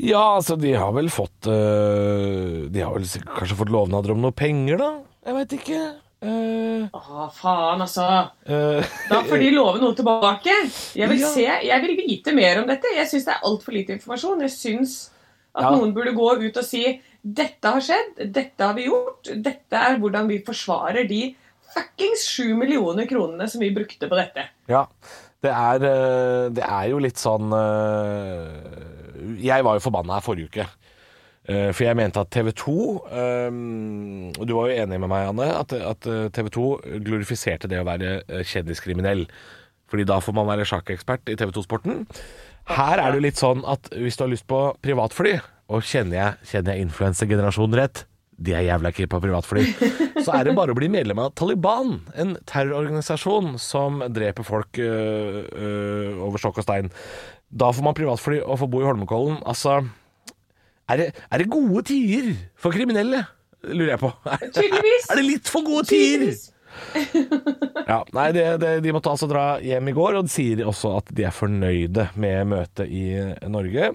Ja, 0.00 0.36
altså 0.38 0.54
de 0.56 0.70
har 0.78 0.94
vel 0.96 1.10
fått 1.12 1.44
De 1.44 2.80
har 2.80 2.94
vel 2.94 3.04
kanskje 3.34 3.58
fått 3.58 3.72
lovnader 3.74 4.14
om 4.14 4.22
noe 4.22 4.32
penger, 4.32 4.78
da? 4.80 4.92
Jeg 5.26 5.36
veit 5.36 5.58
ikke. 5.58 5.80
Eh, 6.20 6.82
Å, 6.92 7.28
faen, 7.32 7.80
altså. 7.80 8.04
Uh, 8.44 8.82
Da 9.08 9.22
får 9.24 9.40
de 9.40 9.50
love 9.54 9.80
noe 9.80 9.94
tilbake. 9.96 10.52
Jeg 10.98 11.08
vil 11.08 11.18
Ja. 11.22 11.28
se, 11.32 11.46
jeg 11.64 11.80
vil 11.86 11.96
vite 11.96 12.34
mer 12.36 12.60
om 12.60 12.66
dette. 12.68 12.92
Jeg 12.94 13.08
syns 13.08 13.24
det 13.24 13.34
er 13.34 13.46
altfor 13.48 13.72
lite 13.72 13.94
informasjon. 13.96 14.40
Jeg 14.44 14.50
syns 14.52 15.10
at 15.54 15.64
Ja. 15.64 15.70
noen 15.70 15.94
burde 15.94 16.12
gå 16.14 16.28
ut 16.44 16.56
og 16.56 16.64
si 16.64 17.00
dette 17.24 17.64
har 17.64 17.80
skjedd, 17.80 18.32
dette 18.32 18.60
har 18.60 18.74
vi 18.74 18.84
gjort, 18.86 19.24
dette 19.42 19.72
er 19.76 19.96
hvordan 19.98 20.28
vi 20.28 20.38
forsvarer 20.44 21.08
de 21.08 21.34
fuckings 21.74 22.26
sju 22.28 22.54
millioner 22.56 23.06
kronene 23.06 23.48
som 23.48 23.60
vi 23.60 23.70
brukte 23.74 24.08
på 24.08 24.16
dette. 24.16 24.44
Ja, 24.68 24.86
det 25.42 25.50
er, 25.50 25.74
eh, 25.84 26.48
det 26.50 26.64
er 26.64 26.88
jo 26.90 26.98
litt 26.98 27.16
sånn 27.16 27.50
Jeg 29.40 29.62
var 29.64 29.74
jo 29.78 29.80
forbanna 29.90 30.14
her 30.14 30.20
forrige 30.24 30.48
uke. 30.50 30.66
Eh, 31.50 31.70
For 31.74 31.86
jeg 31.86 31.98
mente 31.98 32.22
at 32.22 32.30
TV 32.30 32.52
2 32.54 32.74
Og 34.38 34.42
du 34.46 34.52
var 34.54 34.70
jo 34.70 34.76
enig 34.84 35.00
med 35.02 35.10
meg, 35.10 35.30
Anne, 35.32 35.48
at, 35.58 36.10
TV 36.36 36.50
2 36.54 36.66
glorifiserte 37.06 37.70
det 37.70 37.80
å 37.80 37.88
være 37.88 38.20
eh, 38.22 38.44
kjendiskriminell. 38.46 39.26
Fordi 39.90 40.06
da 40.06 40.20
får 40.22 40.36
man 40.36 40.46
være 40.46 40.68
sjakkekspert 40.70 41.32
i 41.32 41.38
TV 41.38 41.50
2-sporten. 41.56 42.04
Her 42.70 43.00
er 43.02 43.10
det 43.10 43.18
jo 43.18 43.24
litt 43.24 43.40
sånn 43.40 43.64
at 43.66 43.90
hvis 43.96 44.18
du 44.18 44.22
har 44.22 44.30
lyst 44.30 44.46
på 44.50 44.60
privatfly, 44.84 45.40
og 45.70 45.82
kjenner 45.86 46.16
jeg, 46.16 46.50
kjenner 46.52 46.76
jeg 46.76 46.86
influensergenerasjonen 46.86 47.78
rett, 47.78 48.04
de 48.40 48.54
er 48.56 48.64
jævla 48.68 48.92
keen 48.94 49.10
på 49.10 49.20
privatfly, 49.20 49.64
så 50.24 50.36
er 50.38 50.46
det 50.46 50.54
bare 50.56 50.72
å 50.72 50.78
bli 50.78 50.88
medlem 50.92 51.18
av 51.22 51.34
Taliban, 51.38 51.98
en 52.14 52.36
terrororganisasjon 52.48 53.56
som 53.60 54.00
dreper 54.14 54.46
folk 54.46 54.80
øh, 54.80 55.40
øh, 55.50 56.22
over 56.28 56.40
stokk 56.40 56.62
og 56.62 56.68
stein. 56.68 56.92
Da 57.50 57.72
får 57.74 57.84
man 57.84 57.98
privatfly 57.98 58.38
og 58.44 58.60
får 58.62 58.70
bo 58.70 58.84
i 58.84 58.86
Holmenkollen. 58.86 59.40
Altså, 59.50 59.80
er 60.90 61.00
det, 61.02 61.10
er 61.30 61.42
det 61.42 61.50
gode 61.52 61.84
tider 61.88 62.32
for 62.58 62.74
kriminelle? 62.74 63.24
Lurer 63.68 63.94
jeg 63.94 64.00
på. 64.00 64.10
Tydeligvis. 64.56 65.10
er 65.10 65.20
det 65.20 65.26
litt 65.26 65.52
for 65.52 65.66
gode 65.66 65.86
tider? 65.90 66.32
Ja, 67.90 67.98
nei, 68.14 68.30
det, 68.34 68.44
det, 68.62 68.70
De 68.84 68.92
måtte 68.94 69.10
altså 69.12 69.28
dra 69.30 69.44
hjem 69.62 69.90
i 69.90 69.94
går, 69.94 70.18
og 70.18 70.26
de 70.26 70.32
sier 70.32 70.62
også 70.68 70.94
at 71.00 71.10
de 71.16 71.26
er 71.26 71.34
fornøyde 71.34 72.06
med 72.20 72.50
møtet 72.52 72.90
i 72.90 73.04
Norge. 73.50 73.90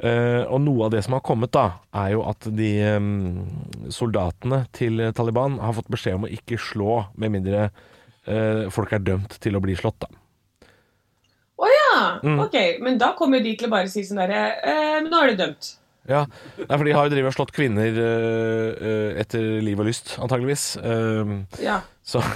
Uh, 0.00 0.42
og 0.48 0.60
noe 0.64 0.86
av 0.88 0.94
det 0.96 1.04
som 1.06 1.16
har 1.16 1.24
kommet, 1.26 1.52
da, 1.54 1.82
er 1.96 2.14
jo 2.16 2.24
at 2.28 2.48
de 2.56 2.70
um, 2.96 3.46
soldatene 3.92 4.64
til 4.76 5.04
Taliban 5.16 5.60
har 5.62 5.76
fått 5.76 5.92
beskjed 5.92 6.18
om 6.18 6.28
å 6.28 6.32
ikke 6.32 6.60
slå 6.60 7.02
med 7.20 7.36
mindre 7.36 7.68
uh, 7.68 8.66
folk 8.74 8.96
er 8.96 9.04
dømt 9.04 9.38
til 9.42 9.56
å 9.56 9.62
bli 9.64 9.76
slått, 9.78 10.06
da. 10.06 10.22
Å 11.56 11.72
ja! 11.72 11.90
Mm. 12.26 12.40
Ok, 12.44 12.56
men 12.84 12.98
da 13.00 13.14
kommer 13.16 13.40
de 13.44 13.54
til 13.56 13.70
å 13.70 13.72
bare 13.72 13.88
si 13.88 14.02
sånn 14.04 14.20
derre 14.20 14.40
uh, 14.60 14.98
Men 15.00 15.08
nå 15.12 15.20
er 15.22 15.32
du 15.32 15.44
dømt. 15.44 15.76
Ja, 16.08 16.24
Nei, 16.60 16.76
for 16.76 16.84
de 16.86 16.92
har 16.94 17.08
jo 17.08 17.14
drevet 17.14 17.32
og 17.32 17.38
slått 17.38 17.54
kvinner 17.56 17.96
eh, 18.02 19.16
etter 19.22 19.48
liv 19.64 19.80
og 19.82 19.88
lyst, 19.88 20.16
antageligvis. 20.22 20.68
Eh, 20.82 21.34
Ja. 21.64 21.80
så 22.06 22.22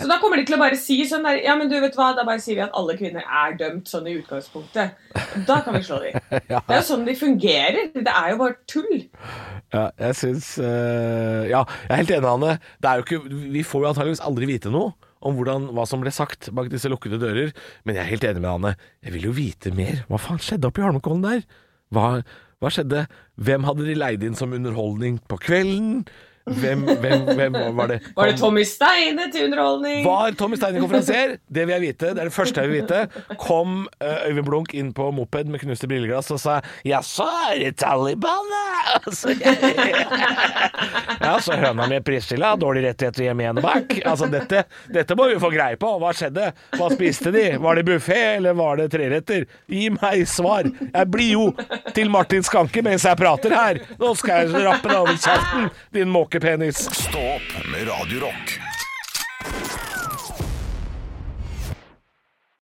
Så 0.00 0.06
da 0.08 0.16
kommer 0.16 0.38
de 0.40 0.46
til 0.48 0.56
å 0.56 0.60
bare 0.62 0.78
si 0.80 0.94
sånn 1.04 1.26
der 1.26 1.42
Ja, 1.44 1.52
men 1.60 1.68
du 1.68 1.74
vet 1.82 1.96
hva, 1.98 2.06
da 2.16 2.22
bare 2.24 2.40
sier 2.40 2.56
vi 2.56 2.62
at 2.64 2.72
alle 2.78 2.94
kvinner 2.96 3.20
er 3.20 3.56
dømt 3.60 3.90
sånn 3.90 4.06
i 4.08 4.14
utgangspunktet. 4.16 4.94
Da 5.44 5.58
kan 5.60 5.76
vi 5.76 5.82
slå 5.84 5.98
dem. 6.00 6.16
ja. 6.48 6.62
Det 6.66 6.72
er 6.72 6.80
jo 6.80 6.86
sånn 6.88 7.04
de 7.04 7.14
fungerer. 7.20 7.90
Det 7.92 8.14
er 8.14 8.30
jo 8.32 8.38
bare 8.40 8.56
tull. 8.64 9.02
Ja, 9.74 9.90
jeg 10.00 10.16
syns 10.16 10.54
uh, 10.56 11.44
Ja, 11.50 11.60
jeg 11.68 11.90
er 11.92 12.00
helt 12.00 12.14
enig, 12.16 12.30
Anne. 12.30 12.54
Det 12.80 12.88
er 12.88 13.02
jo 13.02 13.04
ikke, 13.04 13.20
vi 13.58 13.66
får 13.66 13.84
jo 13.84 13.90
antageligvis 13.90 14.24
aldri 14.24 14.48
vite 14.54 14.72
noe 14.72 14.94
om 15.26 15.36
hvordan, 15.36 15.68
hva 15.76 15.84
som 15.90 16.00
ble 16.00 16.12
sagt 16.14 16.48
bak 16.56 16.68
disse 16.72 16.88
lukkede 16.88 17.20
dører. 17.20 17.52
Men 17.84 17.98
jeg 17.98 18.04
er 18.06 18.12
helt 18.14 18.26
enig 18.30 18.40
med 18.44 18.52
Anne. 18.54 18.74
Jeg 19.04 19.16
vil 19.18 19.28
jo 19.28 19.36
vite 19.36 19.72
mer. 19.76 20.00
Hva 20.08 20.20
faen 20.22 20.40
skjedde 20.40 20.70
oppi 20.70 20.84
Holmenkollen 20.84 21.24
der? 21.28 21.44
Hva, 21.92 22.06
hva 22.66 22.74
skjedde? 22.74 23.04
Hvem 23.38 23.66
hadde 23.68 23.86
de 23.86 23.94
leid 23.94 24.24
inn 24.26 24.38
som 24.38 24.54
underholdning 24.56 25.20
på 25.30 25.38
kvelden? 25.38 26.02
Hvem, 26.46 26.84
hvem, 27.02 27.24
hvem 27.34 27.56
var 27.74 27.88
det? 27.90 27.96
Var 28.14 28.28
det 28.30 28.36
Tommy 28.38 28.62
Steine 28.62 29.24
til 29.34 29.48
underholdning? 29.48 30.04
Var 30.06 30.36
Tommy 30.38 30.54
Steine 30.54 30.78
konferansier? 30.78 31.32
Det 31.50 31.64
vil 31.66 31.74
jeg 31.74 31.82
vite. 31.82 32.12
Det 32.14 32.22
er 32.22 32.28
det 32.30 32.34
første 32.36 32.62
jeg 32.62 32.70
vil 32.70 32.84
vite. 32.84 33.00
Kom 33.42 33.88
eh, 33.98 34.28
Øyvind 34.28 34.46
Blunk 34.46 34.74
inn 34.78 34.92
på 34.94 35.08
moped 35.10 35.50
med 35.50 35.64
knuste 35.64 35.90
brilleglass 35.90 36.30
og 36.30 36.38
sa 36.38 36.60
'Jaså, 36.86 37.26
er 37.50 37.58
det 37.64 37.72
Taliban, 37.82 38.46
da?' 38.52 38.62
Altså, 39.06 39.32
ja, 41.20 41.32
så 41.42 41.56
høna 41.58 41.86
mi 41.90 41.98
prisstilla, 42.06 42.52
dårlig 42.56 42.84
rettigheter 42.86 43.26
hjemme 43.26 43.42
igjen 43.42 43.58
og 43.58 43.66
bak. 43.66 43.96
Altså, 44.06 44.28
dette, 44.30 44.62
dette 44.94 45.16
må 45.18 45.26
vi 45.32 45.40
få 45.42 45.50
greie 45.52 45.76
på. 45.80 45.90
Hva 46.00 46.12
skjedde? 46.16 46.52
Hva 46.78 46.88
spiste 46.94 47.32
de? 47.34 47.44
Var 47.62 47.80
det 47.80 47.84
buffé, 47.88 48.20
eller 48.36 48.54
var 48.58 48.78
det 48.80 48.88
treretter? 48.94 49.46
Gi 49.66 49.88
meg 49.96 50.22
svar. 50.30 50.70
Jeg 50.86 51.10
blir 51.12 51.32
jo 51.34 51.48
til 51.96 52.10
Martin 52.14 52.46
Skanke 52.46 52.84
mens 52.86 53.04
jeg 53.08 53.18
prater 53.18 53.54
her. 53.56 53.82
Nå 53.98 54.14
skal 54.18 54.46
jeg 54.46 54.64
rappe 54.66 54.86
deg 54.90 54.98
over 55.02 55.18
kjeften, 55.18 55.68
din 55.98 56.12
måkepenis. 56.36 56.76
Stå 56.76 57.18
opp 57.18 57.66
med 57.72 57.88
Radio 57.88 58.20
Rock. 58.20 58.65